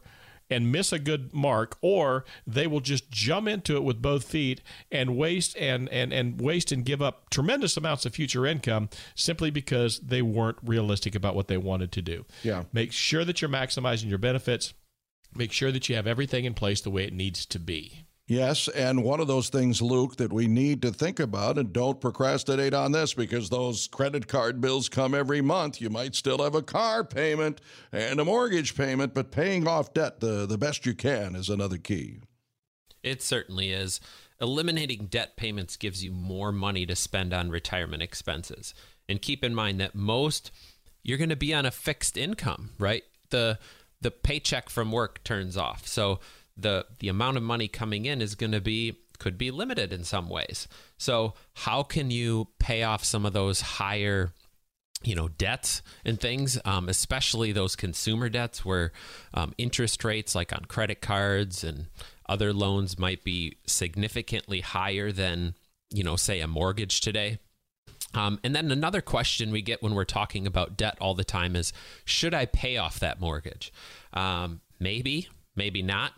[0.50, 4.62] and miss a good mark or they will just jump into it with both feet
[4.92, 9.50] and waste and, and, and waste and give up tremendous amounts of future income simply
[9.50, 12.26] because they weren't realistic about what they wanted to do.
[12.44, 12.64] Yeah.
[12.72, 14.74] Make sure that you're maximizing your benefits.
[15.36, 18.05] Make sure that you have everything in place the way it needs to be.
[18.28, 22.02] Yes, and one of those things, Luke, that we need to think about, and don't
[22.02, 25.80] procrastinate on this because those credit card bills come every month.
[25.80, 27.62] You might still have a car payment
[27.92, 31.78] and a mortgage payment, but paying off debt the, the best you can is another
[31.78, 32.18] key.
[33.04, 34.02] It certainly is.
[34.42, 38.74] Eliminating debt payments gives you more money to spend on retirement expenses.
[39.08, 40.52] And keep in mind that most
[41.04, 43.04] you're going to be on a fixed income, right?
[43.30, 43.60] The
[44.02, 45.88] the paycheck from work turns off.
[45.88, 46.20] So
[46.58, 50.04] the the amount of money coming in is going to be could be limited in
[50.04, 50.68] some ways.
[50.98, 54.34] So how can you pay off some of those higher
[55.04, 58.92] you know debts and things um, especially those consumer debts where
[59.34, 61.88] um, interest rates like on credit cards and
[62.28, 65.54] other loans might be significantly higher than
[65.90, 67.40] you know say a mortgage today?
[68.14, 71.54] Um, and then another question we get when we're talking about debt all the time
[71.56, 71.74] is
[72.06, 73.74] should i pay off that mortgage?
[74.14, 76.14] Um, maybe maybe not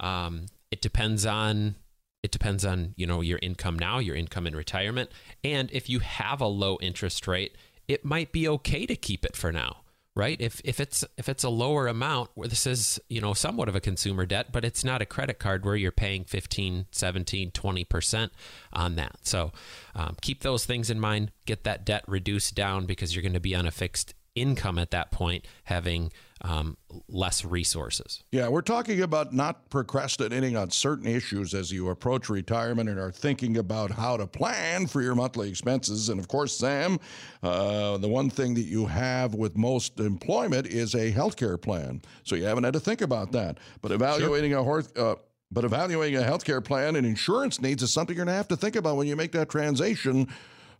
[0.00, 1.76] um, it depends on
[2.22, 5.10] it depends on you know your income now your income in retirement
[5.44, 7.56] and if you have a low interest rate
[7.88, 9.78] it might be okay to keep it for now
[10.16, 10.40] right?
[10.40, 13.74] If if it's if it's a lower amount where this is, you know, somewhat of
[13.74, 18.30] a consumer debt, but it's not a credit card where you're paying 15, 17, 20%
[18.72, 19.16] on that.
[19.22, 19.52] So
[19.94, 21.30] um, keep those things in mind.
[21.46, 24.90] Get that debt reduced down because you're going to be on a fixed income at
[24.90, 26.76] that point, having um,
[27.08, 28.22] less resources.
[28.32, 33.12] Yeah, we're talking about not procrastinating on certain issues as you approach retirement and are
[33.12, 36.08] thinking about how to plan for your monthly expenses.
[36.08, 36.98] And of course, Sam,
[37.42, 42.00] uh, the one thing that you have with most employment is a health care plan.
[42.24, 43.58] So you haven't had to think about that.
[43.82, 44.60] But evaluating sure.
[44.60, 44.88] a horse.
[44.96, 45.16] Uh,
[45.52, 48.56] but evaluating a healthcare plan and insurance needs is something you're going to have to
[48.56, 50.28] think about when you make that transition,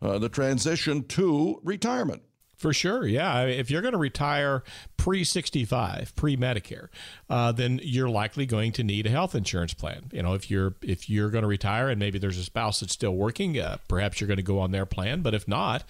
[0.01, 2.23] uh, the transition to retirement.
[2.61, 3.45] For sure, yeah.
[3.45, 4.63] If you're going to retire
[4.99, 6.89] pre 65, pre Medicare,
[7.31, 10.11] uh, then you're likely going to need a health insurance plan.
[10.13, 12.93] You know, if you're if you're going to retire and maybe there's a spouse that's
[12.93, 15.23] still working, uh, perhaps you're going to go on their plan.
[15.23, 15.85] But if not,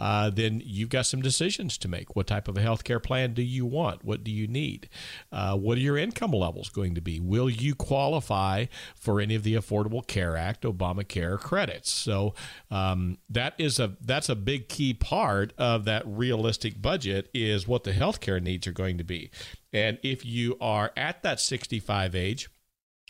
[0.00, 2.16] uh, then you've got some decisions to make.
[2.16, 4.04] What type of a health care plan do you want?
[4.04, 4.88] What do you need?
[5.30, 7.20] Uh, what are your income levels going to be?
[7.20, 8.64] Will you qualify
[8.96, 11.92] for any of the Affordable Care Act, Obamacare credits?
[11.92, 12.34] So
[12.68, 17.84] um, that is a that's a big key part of that realistic budget is what
[17.84, 19.30] the healthcare needs are going to be.
[19.72, 22.48] And if you are at that 65 age,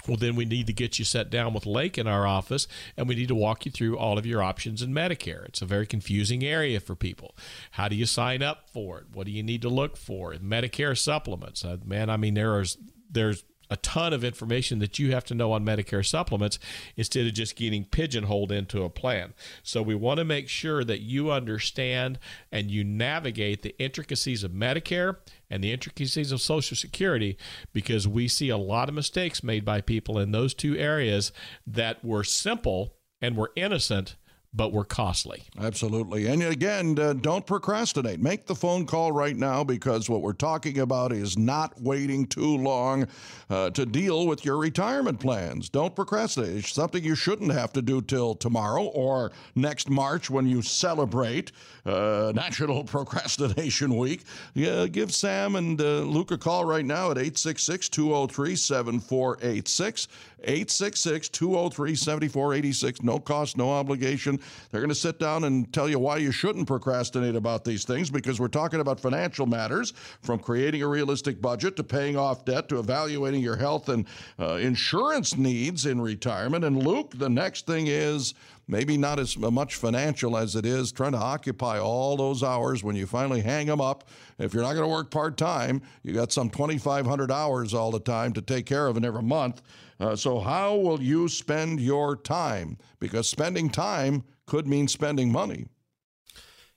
[0.06, 3.08] well, then we need to get you set down with Lake in our office and
[3.08, 5.44] we need to walk you through all of your options in Medicare.
[5.46, 7.34] It's a very confusing area for people.
[7.72, 9.06] How do you sign up for it?
[9.12, 10.32] What do you need to look for?
[10.34, 11.64] Medicare supplements.
[11.64, 12.76] Uh, man, I mean, there is,
[13.10, 16.58] there's a ton of information that you have to know on Medicare supplements
[16.96, 19.34] instead of just getting pigeonholed into a plan.
[19.62, 22.18] So we want to make sure that you understand
[22.52, 25.16] and you navigate the intricacies of Medicare
[25.50, 27.36] and the intricacies of Social Security
[27.72, 31.32] because we see a lot of mistakes made by people in those two areas
[31.66, 34.16] that were simple and were innocent
[34.56, 35.42] but were costly.
[35.60, 36.26] Absolutely.
[36.26, 38.20] And again, uh, don't procrastinate.
[38.20, 42.56] Make the phone call right now because what we're talking about is not waiting too
[42.56, 43.06] long
[43.50, 45.68] uh, to deal with your retirement plans.
[45.68, 46.56] Don't procrastinate.
[46.56, 51.52] It's something you shouldn't have to do till tomorrow or next March when you celebrate
[51.84, 54.24] uh, National Procrastination Week.
[54.54, 60.08] Yeah, give Sam and uh, Luke a call right now at 866 203 7486.
[60.40, 63.02] 866 203 7486.
[63.02, 64.38] No cost, no obligation.
[64.70, 68.10] They're going to sit down and tell you why you shouldn't procrastinate about these things
[68.10, 72.68] because we're talking about financial matters from creating a realistic budget to paying off debt
[72.68, 74.06] to evaluating your health and
[74.38, 76.64] uh, insurance needs in retirement.
[76.64, 78.34] And Luke, the next thing is
[78.68, 82.96] maybe not as much financial as it is trying to occupy all those hours when
[82.96, 84.08] you finally hang them up.
[84.38, 88.00] If you're not going to work part time, you got some 2,500 hours all the
[88.00, 89.62] time to take care of in every month.
[89.98, 92.78] Uh, so, how will you spend your time?
[92.98, 95.66] Because spending time could mean spending money.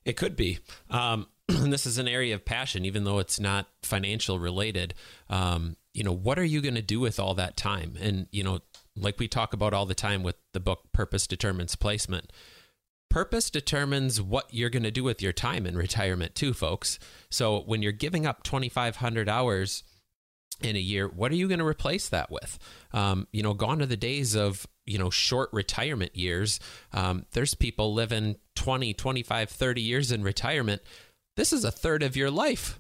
[0.06, 0.60] It could be.
[0.90, 4.94] Um, this is an area of passion, even though it's not financial related.
[5.30, 7.96] Um, you know, what are you going to do with all that time?
[8.00, 8.60] And, you know,
[8.96, 12.32] like we talk about all the time with the book Purpose Determines Placement.
[13.10, 17.00] Purpose determines what you're going to do with your time in retirement, too, folks.
[17.32, 19.84] So when you're giving up 2,500 hours
[20.62, 22.60] in a year, what are you going to replace that with?
[22.94, 26.60] Um, you know, gone are the days of, you know, short retirement years.
[26.94, 30.82] Um, there's people living 20, 25, 30 years in retirement.
[31.36, 32.80] This is a third of your life.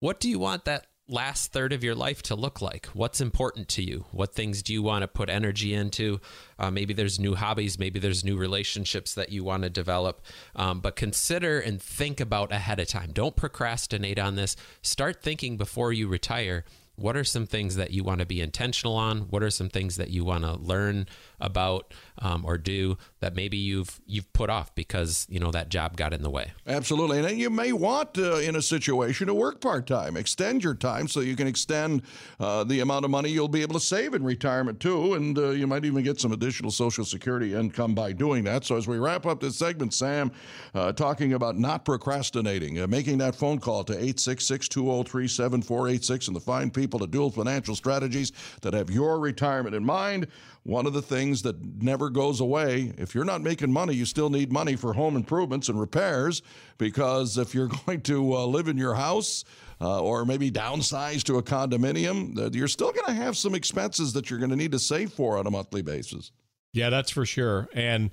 [0.00, 2.86] What do you want that last third of your life to look like?
[2.92, 4.04] What's important to you?
[4.12, 6.20] What things do you want to put energy into?
[6.58, 10.20] Uh, maybe there's new hobbies, maybe there's new relationships that you want to develop.
[10.54, 13.10] Um, but consider and think about ahead of time.
[13.12, 14.54] Don't procrastinate on this.
[14.82, 16.64] Start thinking before you retire
[16.98, 19.20] what are some things that you want to be intentional on?
[19.30, 21.06] What are some things that you want to learn
[21.40, 25.96] about um, or do that maybe you've you've put off because you know that job
[25.96, 26.52] got in the way.
[26.66, 27.18] Absolutely.
[27.18, 31.20] And you may want uh, in a situation to work part-time extend your time so
[31.20, 32.02] you can extend
[32.40, 35.14] uh, the amount of money you'll be able to save in retirement too.
[35.14, 38.64] And uh, you might even get some additional social security income by doing that.
[38.64, 40.30] So as we wrap up this segment sam
[40.74, 46.70] uh, talking about not procrastinating uh, making that phone call to 866-203-7486 and the fine
[46.70, 50.28] people at Duell Financial Strategies that have your retirement in mind.
[50.68, 54.28] One of the things that never goes away, if you're not making money, you still
[54.28, 56.42] need money for home improvements and repairs
[56.76, 59.44] because if you're going to uh, live in your house,
[59.80, 64.28] uh, or maybe downsize to a condominium, you're still going to have some expenses that
[64.28, 66.32] you're going to need to save for on a monthly basis.
[66.74, 67.70] Yeah, that's for sure.
[67.72, 68.10] And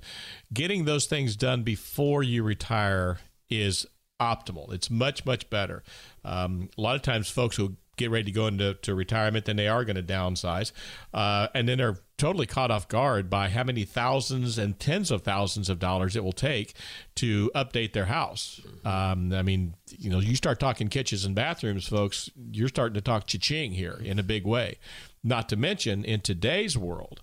[0.50, 3.18] getting those things done before you retire
[3.50, 3.84] is
[4.18, 4.72] optimal.
[4.72, 5.82] It's much, much better.
[6.24, 9.56] Um, a lot of times, folks who get ready to go into to retirement, then
[9.56, 10.72] they are going to downsize,
[11.12, 15.22] uh, and then they're totally caught off guard by how many thousands and tens of
[15.22, 16.74] thousands of dollars it will take
[17.14, 18.60] to update their house.
[18.84, 23.00] Um, I mean, you know, you start talking kitchens and bathrooms, folks, you're starting to
[23.00, 24.78] talk cha-ching here in a big way.
[25.22, 27.20] Not to mention, in today's world,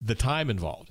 [0.00, 0.90] the time involved.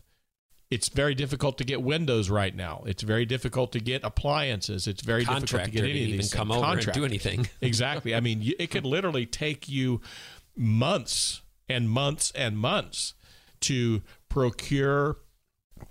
[0.69, 2.83] It's very difficult to get windows right now.
[2.85, 4.87] It's very difficult to get appliances.
[4.87, 7.49] It's very difficult to get any of these come over and do anything.
[7.61, 8.13] exactly.
[8.13, 10.01] I mean, it could literally take you
[10.55, 13.13] months and months and months
[13.61, 15.17] to procure,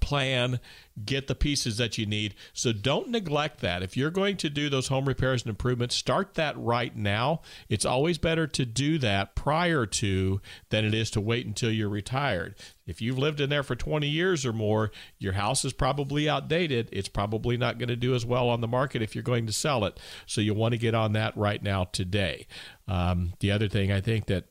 [0.00, 0.60] plan,
[1.04, 2.34] get the pieces that you need.
[2.52, 3.82] So don't neglect that.
[3.82, 7.40] If you're going to do those home repairs and improvements, start that right now.
[7.68, 11.88] It's always better to do that prior to than it is to wait until you're
[11.88, 12.56] retired.
[12.86, 16.88] If you've lived in there for 20 years or more, your house is probably outdated.
[16.92, 19.52] It's probably not going to do as well on the market if you're going to
[19.52, 20.00] sell it.
[20.26, 22.46] So you want to get on that right now today.
[22.86, 24.44] Um, the other thing I think that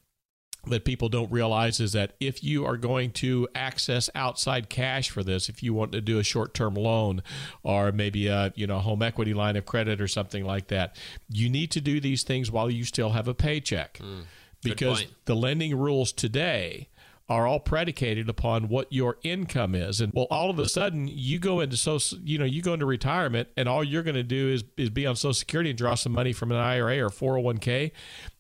[0.69, 5.23] that people don't realize is that if you are going to access outside cash for
[5.23, 7.23] this, if you want to do a short-term loan
[7.63, 10.95] or maybe a you know home equity line of credit or something like that,
[11.29, 14.21] you need to do these things while you still have a paycheck, hmm.
[14.61, 16.89] because the lending rules today
[17.29, 19.99] are all predicated upon what your income is.
[19.99, 22.85] And well all of a sudden you go into so you know you go into
[22.85, 25.95] retirement and all you're going to do is is be on social security and draw
[25.95, 27.91] some money from an IRA or 401k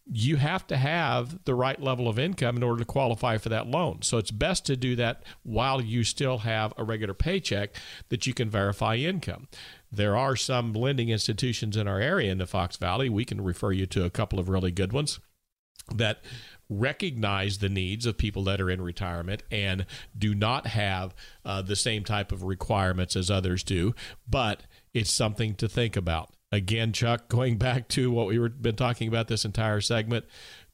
[0.09, 3.67] you have to have the right level of income in order to qualify for that
[3.67, 4.01] loan.
[4.01, 7.75] So it's best to do that while you still have a regular paycheck
[8.09, 9.47] that you can verify income.
[9.91, 13.09] There are some lending institutions in our area in the Fox Valley.
[13.09, 15.19] We can refer you to a couple of really good ones
[15.93, 16.19] that
[16.69, 19.85] recognize the needs of people that are in retirement and
[20.17, 23.95] do not have uh, the same type of requirements as others do,
[24.29, 26.31] but it's something to think about.
[26.51, 30.25] Again, Chuck, going back to what we were been talking about this entire segment,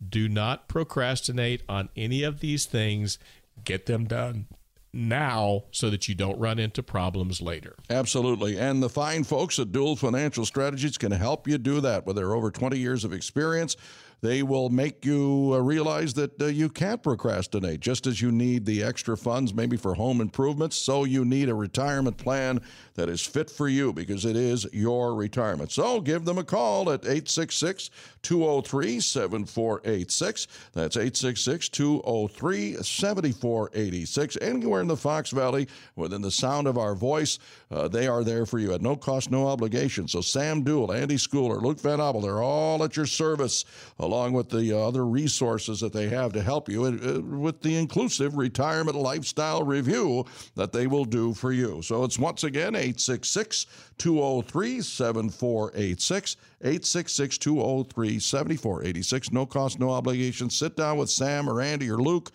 [0.07, 3.17] do not procrastinate on any of these things.
[3.63, 4.47] Get them done
[4.93, 7.75] now so that you don't run into problems later.
[7.89, 8.59] Absolutely.
[8.59, 12.33] And the fine folks at Duell Financial Strategies can help you do that with their
[12.33, 13.75] over 20 years of experience.
[14.21, 17.81] They will make you uh, realize that uh, you can't procrastinate.
[17.81, 21.55] Just as you need the extra funds, maybe for home improvements, so you need a
[21.55, 22.61] retirement plan
[22.95, 25.71] that is fit for you because it is your retirement.
[25.71, 27.89] So give them a call at 866
[28.21, 30.47] 203 7486.
[30.73, 34.37] That's 866 203 7486.
[34.41, 37.39] Anywhere in the Fox Valley, within the sound of our voice,
[37.71, 40.07] uh, they are there for you at no cost, no obligation.
[40.07, 43.65] So Sam Duell, Andy Schooler, Luke Van Abel, they're all at your service,
[43.99, 47.75] along with the uh, other resources that they have to help you uh, with the
[47.75, 50.25] inclusive retirement lifestyle review
[50.55, 51.81] that they will do for you.
[51.81, 53.65] So it's once again 866
[53.97, 56.37] 203 7486.
[56.61, 59.31] 866 203 7486.
[59.31, 60.49] No cost, no obligation.
[60.49, 62.31] Sit down with Sam or Andy or Luke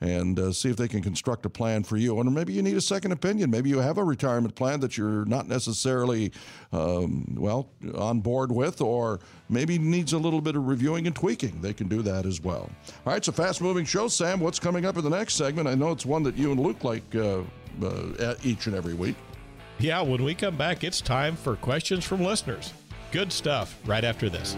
[0.00, 2.18] and uh, see if they can construct a plan for you.
[2.18, 3.50] And maybe you need a second opinion.
[3.50, 6.32] Maybe you have a retirement plan that you're not necessarily,
[6.72, 9.20] um, well, on board with, or
[9.50, 11.60] maybe needs a little bit of reviewing and tweaking.
[11.60, 12.70] They can do that as well.
[13.04, 14.08] All right, a fast moving show.
[14.08, 15.68] Sam, what's coming up in the next segment?
[15.68, 17.42] I know it's one that you and Luke like uh,
[17.82, 19.16] uh, each and every week.
[19.80, 22.74] Yeah, when we come back, it's time for questions from listeners.
[23.12, 24.54] Good stuff right after this.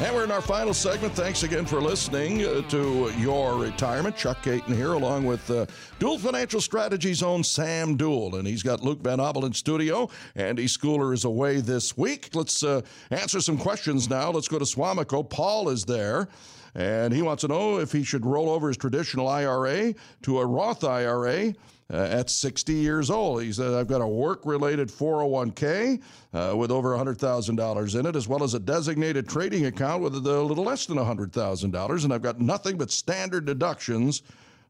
[0.00, 1.12] And we're in our final segment.
[1.14, 4.16] Thanks again for listening uh, to Your Retirement.
[4.16, 5.66] Chuck Caton here, along with uh,
[5.98, 8.38] Duell Financial Strategies own Sam Duell.
[8.38, 10.08] And he's got Luke Van Abel in studio.
[10.36, 12.30] Andy Schooler is away this week.
[12.32, 14.30] Let's uh, answer some questions now.
[14.30, 15.28] Let's go to Suamico.
[15.28, 16.28] Paul is there.
[16.74, 20.46] And he wants to know if he should roll over his traditional IRA to a
[20.46, 21.54] Roth IRA
[21.92, 23.42] uh, at 60 years old.
[23.42, 26.00] He said, I've got a work related 401k
[26.34, 30.18] uh, with over $100,000 in it, as well as a designated trading account with a
[30.18, 32.04] little less than $100,000.
[32.04, 34.22] And I've got nothing but standard deductions.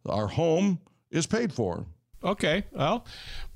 [0.06, 0.78] Our home
[1.10, 1.84] is paid for.
[2.22, 2.64] Okay.
[2.72, 3.04] Well,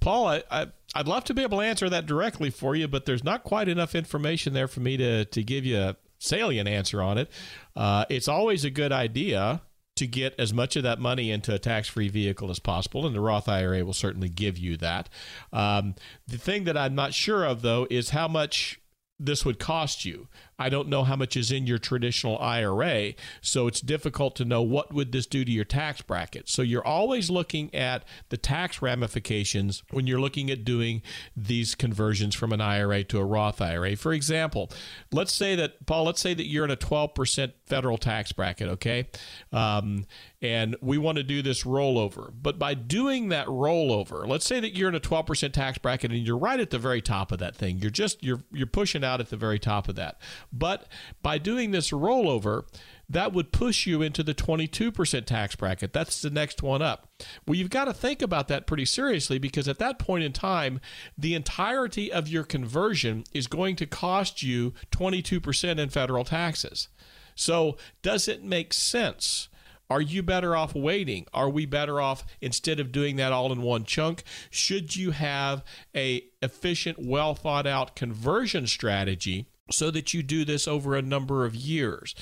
[0.01, 3.07] Paul, I, I, I'd love to be able to answer that directly for you, but
[3.07, 7.03] there's not quite enough information there for me to, to give you a salient answer
[7.03, 7.31] on it.
[7.75, 9.63] Uh, it's always a good idea
[9.97, 13.15] to get as much of that money into a tax free vehicle as possible, and
[13.15, 15.09] the Roth IRA will certainly give you that.
[15.53, 15.95] Um,
[16.27, 18.81] the thing that I'm not sure of, though, is how much
[19.19, 20.29] this would cost you.
[20.63, 24.63] I don't know how much is in your traditional IRA, so it's difficult to know
[24.63, 26.49] what would this do to your tax bracket.
[26.49, 31.03] So you're always looking at the tax ramifications when you're looking at doing
[31.37, 33.97] these conversions from an IRA to a Roth IRA.
[33.97, 34.71] For example,
[35.11, 39.09] let's say that Paul, let's say that you're in a 12% federal tax bracket, okay?
[39.53, 40.07] Um,
[40.43, 42.33] and we want to do this rollover.
[42.35, 46.27] But by doing that rollover, let's say that you're in a 12% tax bracket and
[46.27, 47.79] you're right at the very top of that thing.
[47.79, 50.21] You're just you're you're pushing out at the very top of that.
[50.53, 50.87] But
[51.23, 52.65] by doing this rollover,
[53.09, 55.93] that would push you into the 22% tax bracket.
[55.93, 57.09] That's the next one up.
[57.47, 60.81] Well, you've got to think about that pretty seriously because at that point in time,
[61.17, 66.89] the entirety of your conversion is going to cost you 22% in federal taxes.
[67.35, 69.49] So, does it make sense?
[69.93, 71.27] Are you better off waiting?
[71.35, 74.23] Are we better off instead of doing that all in one chunk?
[74.49, 75.63] Should you have
[75.95, 81.45] a efficient, well thought out conversion strategy so that you do this over a number
[81.45, 82.15] of years?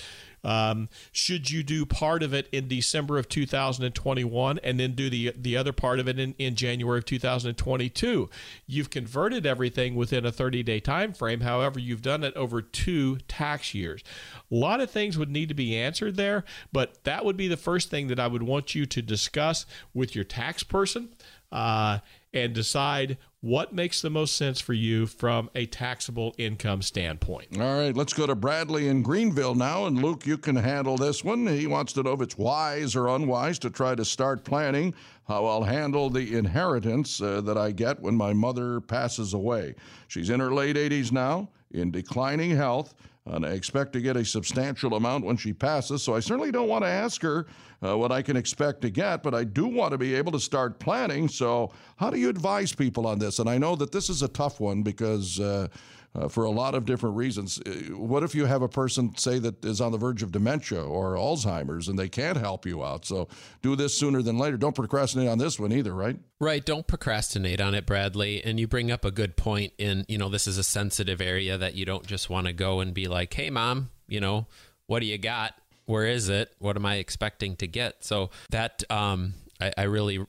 [0.42, 5.34] Um, should you do part of it in December of 2021 and then do the
[5.36, 8.30] the other part of it in, in January of 2022?
[8.66, 11.40] You've converted everything within a 30 day time frame.
[11.40, 14.03] However, you've done it over two tax years.
[14.51, 17.57] A lot of things would need to be answered there, but that would be the
[17.57, 21.11] first thing that I would want you to discuss with your tax person.
[21.53, 21.98] Uh,
[22.32, 27.59] and decide what makes the most sense for you from a taxable income standpoint.
[27.59, 29.86] All right, let's go to Bradley in Greenville now.
[29.86, 31.47] And Luke, you can handle this one.
[31.47, 34.95] He wants to know if it's wise or unwise to try to start planning
[35.26, 39.74] how I'll handle the inheritance uh, that I get when my mother passes away.
[40.09, 42.95] She's in her late 80s now, in declining health
[43.30, 46.02] and I expect to get a substantial amount when she passes.
[46.02, 47.46] So I certainly don't want to ask her
[47.82, 50.40] uh, what I can expect to get, but I do want to be able to
[50.40, 51.28] start planning.
[51.28, 53.38] So, how do you advise people on this?
[53.38, 55.40] And I know that this is a tough one because.
[55.40, 55.68] Uh,
[56.14, 57.61] uh, for a lot of different reasons.
[57.61, 60.82] Uh, what if you have a person, say, that is on the verge of dementia
[60.82, 63.04] or Alzheimer's and they can't help you out?
[63.04, 63.28] So
[63.62, 64.56] do this sooner than later.
[64.56, 66.18] Don't procrastinate on this one either, right?
[66.40, 66.64] Right.
[66.64, 68.42] Don't procrastinate on it, Bradley.
[68.42, 71.56] And you bring up a good point in, you know, this is a sensitive area
[71.58, 74.46] that you don't just want to go and be like, hey, mom, you know,
[74.86, 75.54] what do you got?
[75.84, 76.52] Where is it?
[76.58, 78.04] What am I expecting to get?
[78.04, 80.24] So that, um, I, I really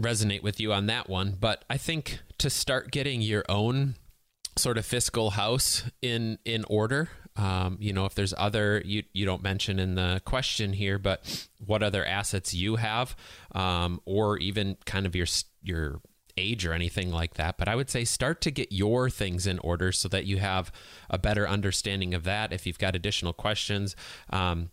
[0.00, 1.36] resonate with you on that one.
[1.38, 3.96] But I think to start getting your own
[4.56, 7.10] sort of fiscal house in in order.
[7.34, 11.48] Um, you know, if there's other you you don't mention in the question here, but
[11.64, 13.16] what other assets you have,
[13.54, 15.26] um, or even kind of your
[15.62, 16.00] your
[16.36, 17.58] age or anything like that.
[17.58, 20.72] But I would say start to get your things in order so that you have
[21.10, 22.52] a better understanding of that.
[22.52, 23.96] If you've got additional questions,
[24.30, 24.70] um,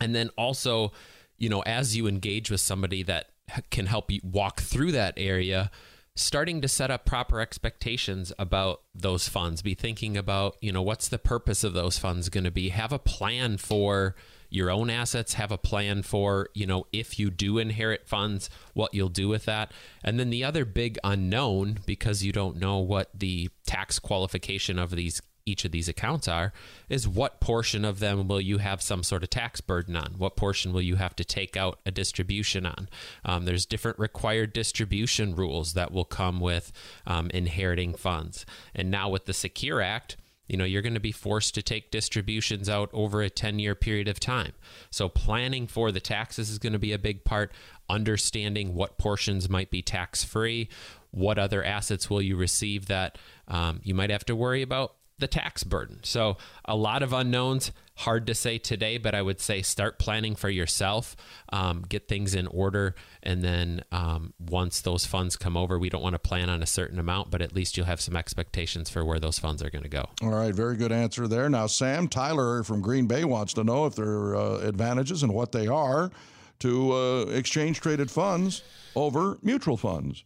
[0.00, 0.92] and then also,
[1.38, 3.30] you know, as you engage with somebody that
[3.70, 5.70] can help you walk through that area
[6.16, 11.08] starting to set up proper expectations about those funds be thinking about you know what's
[11.08, 12.70] the purpose of those funds going to be?
[12.70, 14.16] Have a plan for
[14.48, 18.94] your own assets have a plan for you know if you do inherit funds what
[18.94, 19.72] you'll do with that.
[20.02, 24.90] And then the other big unknown because you don't know what the tax qualification of
[24.90, 26.52] these each of these accounts are
[26.88, 30.14] is what portion of them will you have some sort of tax burden on?
[30.18, 32.88] What portion will you have to take out a distribution on?
[33.24, 36.72] Um, there's different required distribution rules that will come with
[37.06, 38.44] um, inheriting funds.
[38.74, 40.16] And now with the secure act
[40.48, 43.74] you know you're going to be forced to take distributions out over a 10 year
[43.74, 44.52] period of time.
[44.90, 47.52] So planning for the taxes is going to be a big part
[47.88, 50.68] understanding what portions might be tax free
[51.16, 53.16] what other assets will you receive that
[53.48, 56.00] um, you might have to worry about the tax burden.
[56.02, 60.36] So, a lot of unknowns, hard to say today, but I would say start planning
[60.36, 61.16] for yourself,
[61.50, 66.02] um, get things in order, and then um, once those funds come over, we don't
[66.02, 69.04] want to plan on a certain amount, but at least you'll have some expectations for
[69.04, 70.06] where those funds are going to go.
[70.22, 71.48] All right, very good answer there.
[71.48, 75.32] Now, Sam Tyler from Green Bay wants to know if there are uh, advantages and
[75.32, 76.10] what they are
[76.58, 78.62] to uh, exchange traded funds
[78.94, 80.24] over mutual funds.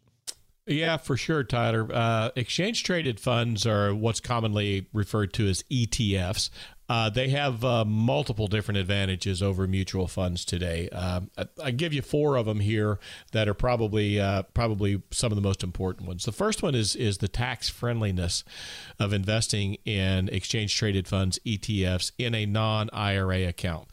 [0.70, 1.88] Yeah, for sure, Tyler.
[1.92, 6.48] Uh, exchange traded funds are what's commonly referred to as ETFs.
[6.88, 10.88] Uh, they have uh, multiple different advantages over mutual funds today.
[10.90, 12.98] Um, I, I, give you four of them here
[13.30, 16.24] that are probably uh, probably some of the most important ones.
[16.24, 18.42] The first one is is the tax friendliness
[18.98, 23.86] of investing in exchange traded funds ETFs in a non IRA account.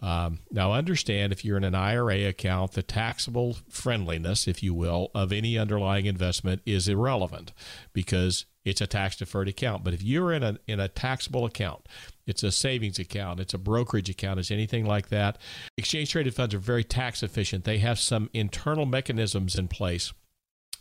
[0.00, 5.10] Um, now, understand if you're in an IRA account, the taxable friendliness, if you will,
[5.14, 7.52] of any underlying investment is irrelevant
[7.92, 9.84] because it's a tax deferred account.
[9.84, 11.86] But if you're in a in a taxable account
[12.26, 15.38] it's a savings account, it's a brokerage account, it's anything like that.
[15.76, 17.64] Exchange traded funds are very tax efficient.
[17.64, 20.12] They have some internal mechanisms in place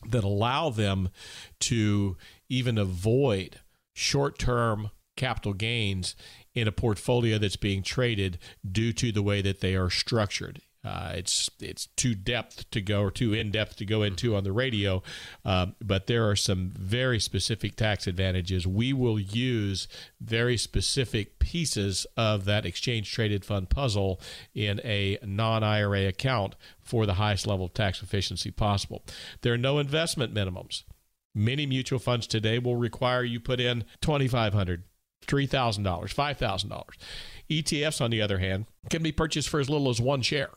[0.09, 1.09] that allow them
[1.59, 2.17] to
[2.49, 3.59] even avoid
[3.93, 6.15] short term capital gains
[6.55, 8.37] in a portfolio that's being traded
[8.69, 10.61] due to the way that they are structured.
[10.85, 14.43] Uh, it's it's too depth to go or too in depth to go into on
[14.43, 15.01] the radio,
[15.45, 18.67] um, but there are some very specific tax advantages.
[18.67, 19.87] We will use
[20.19, 24.19] very specific pieces of that exchange traded fund puzzle
[24.53, 29.05] in a non IRA account for the highest level of tax efficiency possible.
[29.41, 30.83] There are no investment minimums.
[31.33, 34.27] Many mutual funds today will require you put in twenty
[35.23, 36.95] five hundred, three thousand dollars, five thousand dollars.
[37.49, 40.49] ETFs, on the other hand, can be purchased for as little as one share.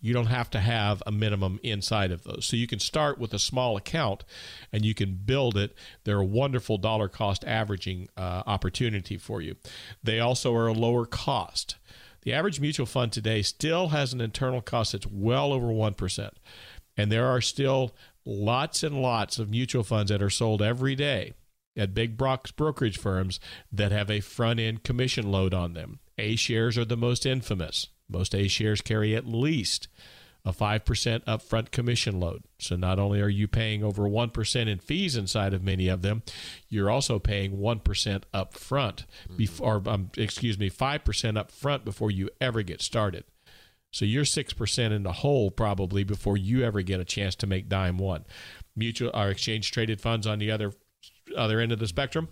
[0.00, 2.46] You don't have to have a minimum inside of those.
[2.46, 4.24] So you can start with a small account
[4.72, 5.74] and you can build it.
[6.04, 9.56] They're a wonderful dollar cost averaging uh, opportunity for you.
[10.02, 11.76] They also are a lower cost.
[12.22, 16.30] The average mutual fund today still has an internal cost that's well over 1%.
[16.96, 17.94] And there are still
[18.24, 21.34] lots and lots of mutual funds that are sold every day
[21.76, 23.40] at big brokerage firms
[23.72, 26.00] that have a front end commission load on them.
[26.18, 27.86] A shares are the most infamous.
[28.08, 29.88] Most A shares carry at least
[30.44, 32.44] a 5% upfront commission load.
[32.58, 36.22] So not only are you paying over 1% in fees inside of many of them,
[36.68, 39.36] you're also paying 1% upfront mm-hmm.
[39.36, 43.24] before um, excuse me, 5% upfront before you ever get started.
[43.92, 47.68] So you're 6% in the hole probably before you ever get a chance to make
[47.68, 48.24] dime one.
[48.76, 50.72] Mutual or exchange traded funds on the other
[51.36, 52.28] other end of the spectrum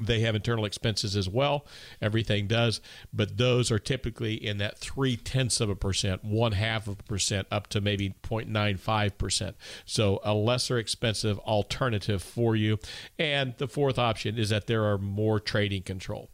[0.00, 1.66] they have internal expenses as well.
[2.00, 2.80] Everything does,
[3.12, 7.02] but those are typically in that three tenths of a percent, one half of a
[7.02, 9.56] percent, up to maybe 0.95 percent.
[9.84, 12.78] So a lesser expensive alternative for you.
[13.18, 16.30] And the fourth option is that there are more trading control.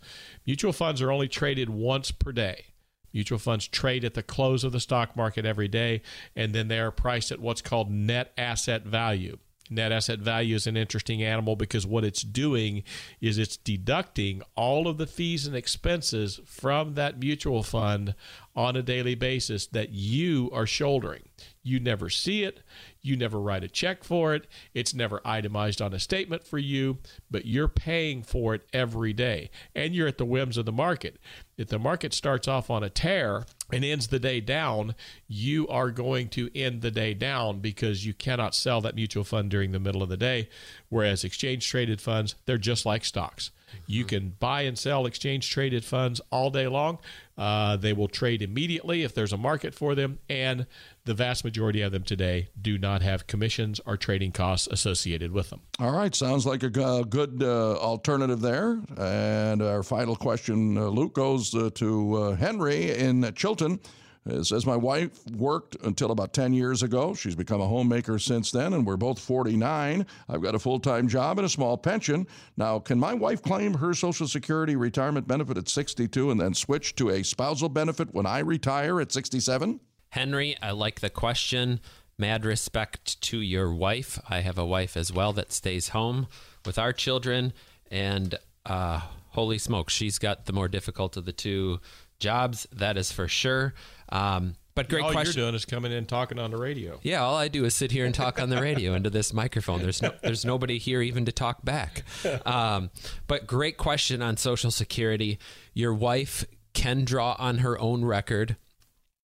[0.46, 2.66] Mutual funds are only traded once per day.
[3.12, 6.02] Mutual funds trade at the close of the stock market every day,
[6.34, 9.38] and then they are priced at what's called net asset value.
[9.70, 12.82] Net asset value is an interesting animal because what it's doing
[13.20, 18.14] is it's deducting all of the fees and expenses from that mutual fund
[18.54, 21.22] on a daily basis that you are shouldering.
[21.62, 22.60] You never see it.
[23.04, 24.46] You never write a check for it.
[24.72, 27.00] It's never itemized on a statement for you,
[27.30, 29.50] but you're paying for it every day.
[29.74, 31.18] And you're at the whims of the market.
[31.58, 34.94] If the market starts off on a tear and ends the day down,
[35.28, 39.50] you are going to end the day down because you cannot sell that mutual fund
[39.50, 40.48] during the middle of the day.
[40.88, 43.50] Whereas exchange traded funds, they're just like stocks.
[43.86, 46.98] You can buy and sell exchange traded funds all day long.
[47.36, 50.66] Uh, they will trade immediately if there's a market for them, and
[51.04, 55.50] the vast majority of them today do not have commissions or trading costs associated with
[55.50, 55.60] them.
[55.80, 58.80] All right, sounds like a good uh, alternative there.
[58.96, 63.80] And our final question, uh, Luke, goes uh, to uh, Henry in Chilton.
[64.26, 67.14] It says, My wife worked until about 10 years ago.
[67.14, 70.06] She's become a homemaker since then, and we're both 49.
[70.28, 72.26] I've got a full time job and a small pension.
[72.56, 76.96] Now, can my wife claim her Social Security retirement benefit at 62 and then switch
[76.96, 79.80] to a spousal benefit when I retire at 67?
[80.10, 81.80] Henry, I like the question.
[82.16, 84.18] Mad respect to your wife.
[84.28, 86.28] I have a wife as well that stays home
[86.64, 87.52] with our children,
[87.90, 89.00] and uh,
[89.30, 91.80] holy smoke, she's got the more difficult of the two
[92.18, 92.66] jobs.
[92.72, 93.74] That is for sure.
[94.10, 95.38] Um, but great all question.
[95.38, 96.98] you're doing is coming in talking on the radio.
[97.02, 99.80] Yeah, all I do is sit here and talk on the radio into this microphone.
[99.82, 102.02] There's no, there's nobody here even to talk back.
[102.44, 102.90] Um,
[103.26, 105.38] but great question on Social Security.
[105.72, 108.56] Your wife can draw on her own record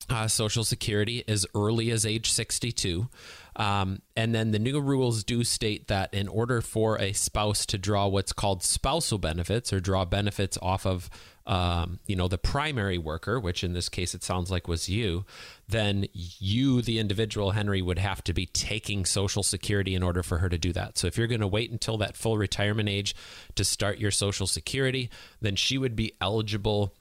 [0.08, 3.08] uh, Social Security as early as age 62.
[3.56, 7.78] Um, and then the new rules do state that in order for a spouse to
[7.78, 11.10] draw what's called spousal benefits or draw benefits off of
[11.46, 15.24] um, you know, the primary worker, which in this case it sounds like was you,
[15.68, 20.38] then you, the individual, Henry, would have to be taking Social Security in order for
[20.38, 20.98] her to do that.
[20.98, 23.14] So if you're going to wait until that full retirement age
[23.54, 25.10] to start your Social Security,
[25.40, 26.94] then she would be eligible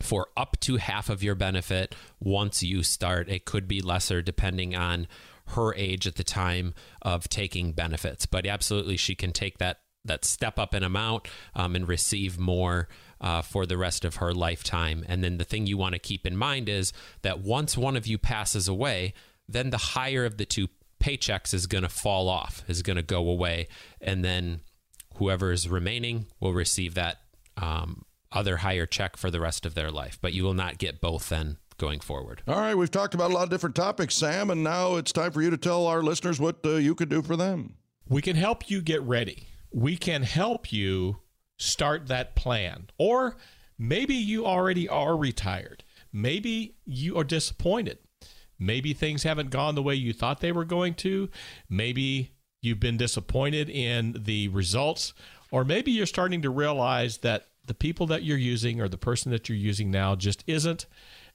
[0.00, 3.28] for up to half of your benefit once you start.
[3.28, 5.08] It could be lesser depending on
[5.48, 10.24] her age at the time of taking benefits, but absolutely she can take that that
[10.24, 12.88] step up in amount um, and receive more
[13.20, 15.04] uh, for the rest of her lifetime.
[15.08, 16.92] And then the thing you want to keep in mind is
[17.22, 19.14] that once one of you passes away,
[19.48, 20.68] then the higher of the two
[21.00, 23.68] paychecks is going to fall off, is going to go away.
[24.00, 24.60] And then
[25.16, 27.18] whoever is remaining will receive that
[27.56, 30.18] um, other higher check for the rest of their life.
[30.20, 32.42] But you will not get both then going forward.
[32.46, 35.32] All right, we've talked about a lot of different topics, Sam, and now it's time
[35.32, 37.76] for you to tell our listeners what uh, you could do for them.
[38.08, 39.48] We can help you get ready.
[39.72, 41.18] We can help you
[41.60, 42.88] start that plan.
[42.98, 43.36] Or
[43.78, 45.84] maybe you already are retired.
[46.12, 47.98] Maybe you are disappointed.
[48.58, 51.30] Maybe things haven't gone the way you thought they were going to.
[51.68, 55.14] Maybe you've been disappointed in the results.
[55.50, 59.30] Or maybe you're starting to realize that the people that you're using or the person
[59.32, 60.86] that you're using now just isn't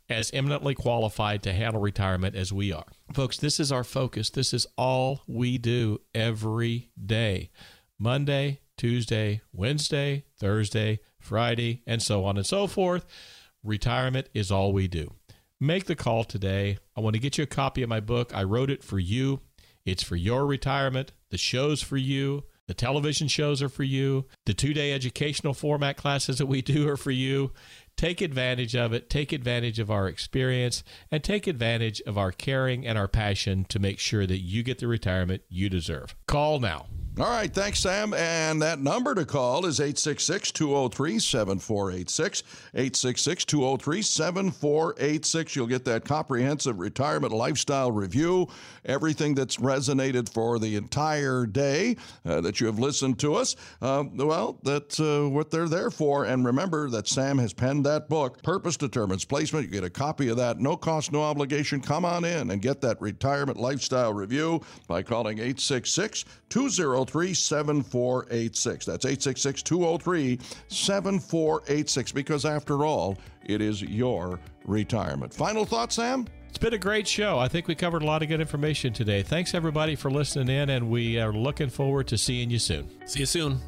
[0.10, 2.86] as eminently qualified to handle retirement as we are.
[3.14, 4.30] Folks, this is our focus.
[4.30, 7.50] This is all we do every day
[7.98, 13.06] Monday, Tuesday, Wednesday, Thursday, Friday, and so on and so forth.
[13.64, 15.14] Retirement is all we do.
[15.60, 16.78] Make the call today.
[16.96, 18.36] I want to get you a copy of my book.
[18.36, 19.40] I wrote it for you.
[19.86, 21.12] It's for your retirement.
[21.30, 22.44] The show's for you.
[22.68, 24.26] The television shows are for you.
[24.46, 27.52] The two day educational format classes that we do are for you.
[27.96, 29.10] Take advantage of it.
[29.10, 33.80] Take advantage of our experience and take advantage of our caring and our passion to
[33.80, 36.16] make sure that you get the retirement you deserve.
[36.28, 36.88] Call now.
[37.18, 38.14] All right, thanks, Sam.
[38.14, 42.44] And that number to call is 866 203 7486.
[42.74, 45.56] 866 203 7486.
[45.56, 48.50] You'll get that comprehensive retirement lifestyle review,
[48.84, 51.96] everything that's resonated for the entire day
[52.26, 53.56] uh, that you have listened to us.
[53.82, 56.26] Uh, well, that's uh, what they're there for.
[56.26, 59.68] And remember that Sam has penned that book, Purpose Determines Placement.
[59.68, 61.80] You get a copy of that, no cost, no obligation.
[61.80, 64.60] Come on in and get that retirement lifestyle review
[64.90, 68.86] by calling 866 203 203 7486.
[68.86, 75.34] That's 866 203 7486 because, after all, it is your retirement.
[75.34, 76.28] Final thoughts, Sam?
[76.50, 77.38] It's been a great show.
[77.38, 79.24] I think we covered a lot of good information today.
[79.24, 82.90] Thanks, everybody, for listening in, and we are looking forward to seeing you soon.
[83.06, 83.60] See you soon.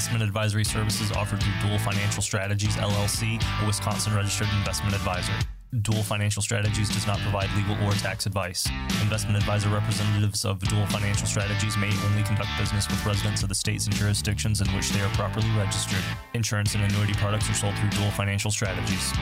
[0.00, 5.34] Investment advisory services offered through Duell Financial Strategies LLC, a Wisconsin registered investment advisor.
[5.74, 8.66] Duell Financial Strategies does not provide legal or tax advice.
[9.02, 13.54] Investment advisor representatives of Duell Financial Strategies may only conduct business with residents of the
[13.54, 16.02] states and jurisdictions in which they are properly registered.
[16.32, 19.12] Insurance and annuity products are sold through Duell Financial Strategies.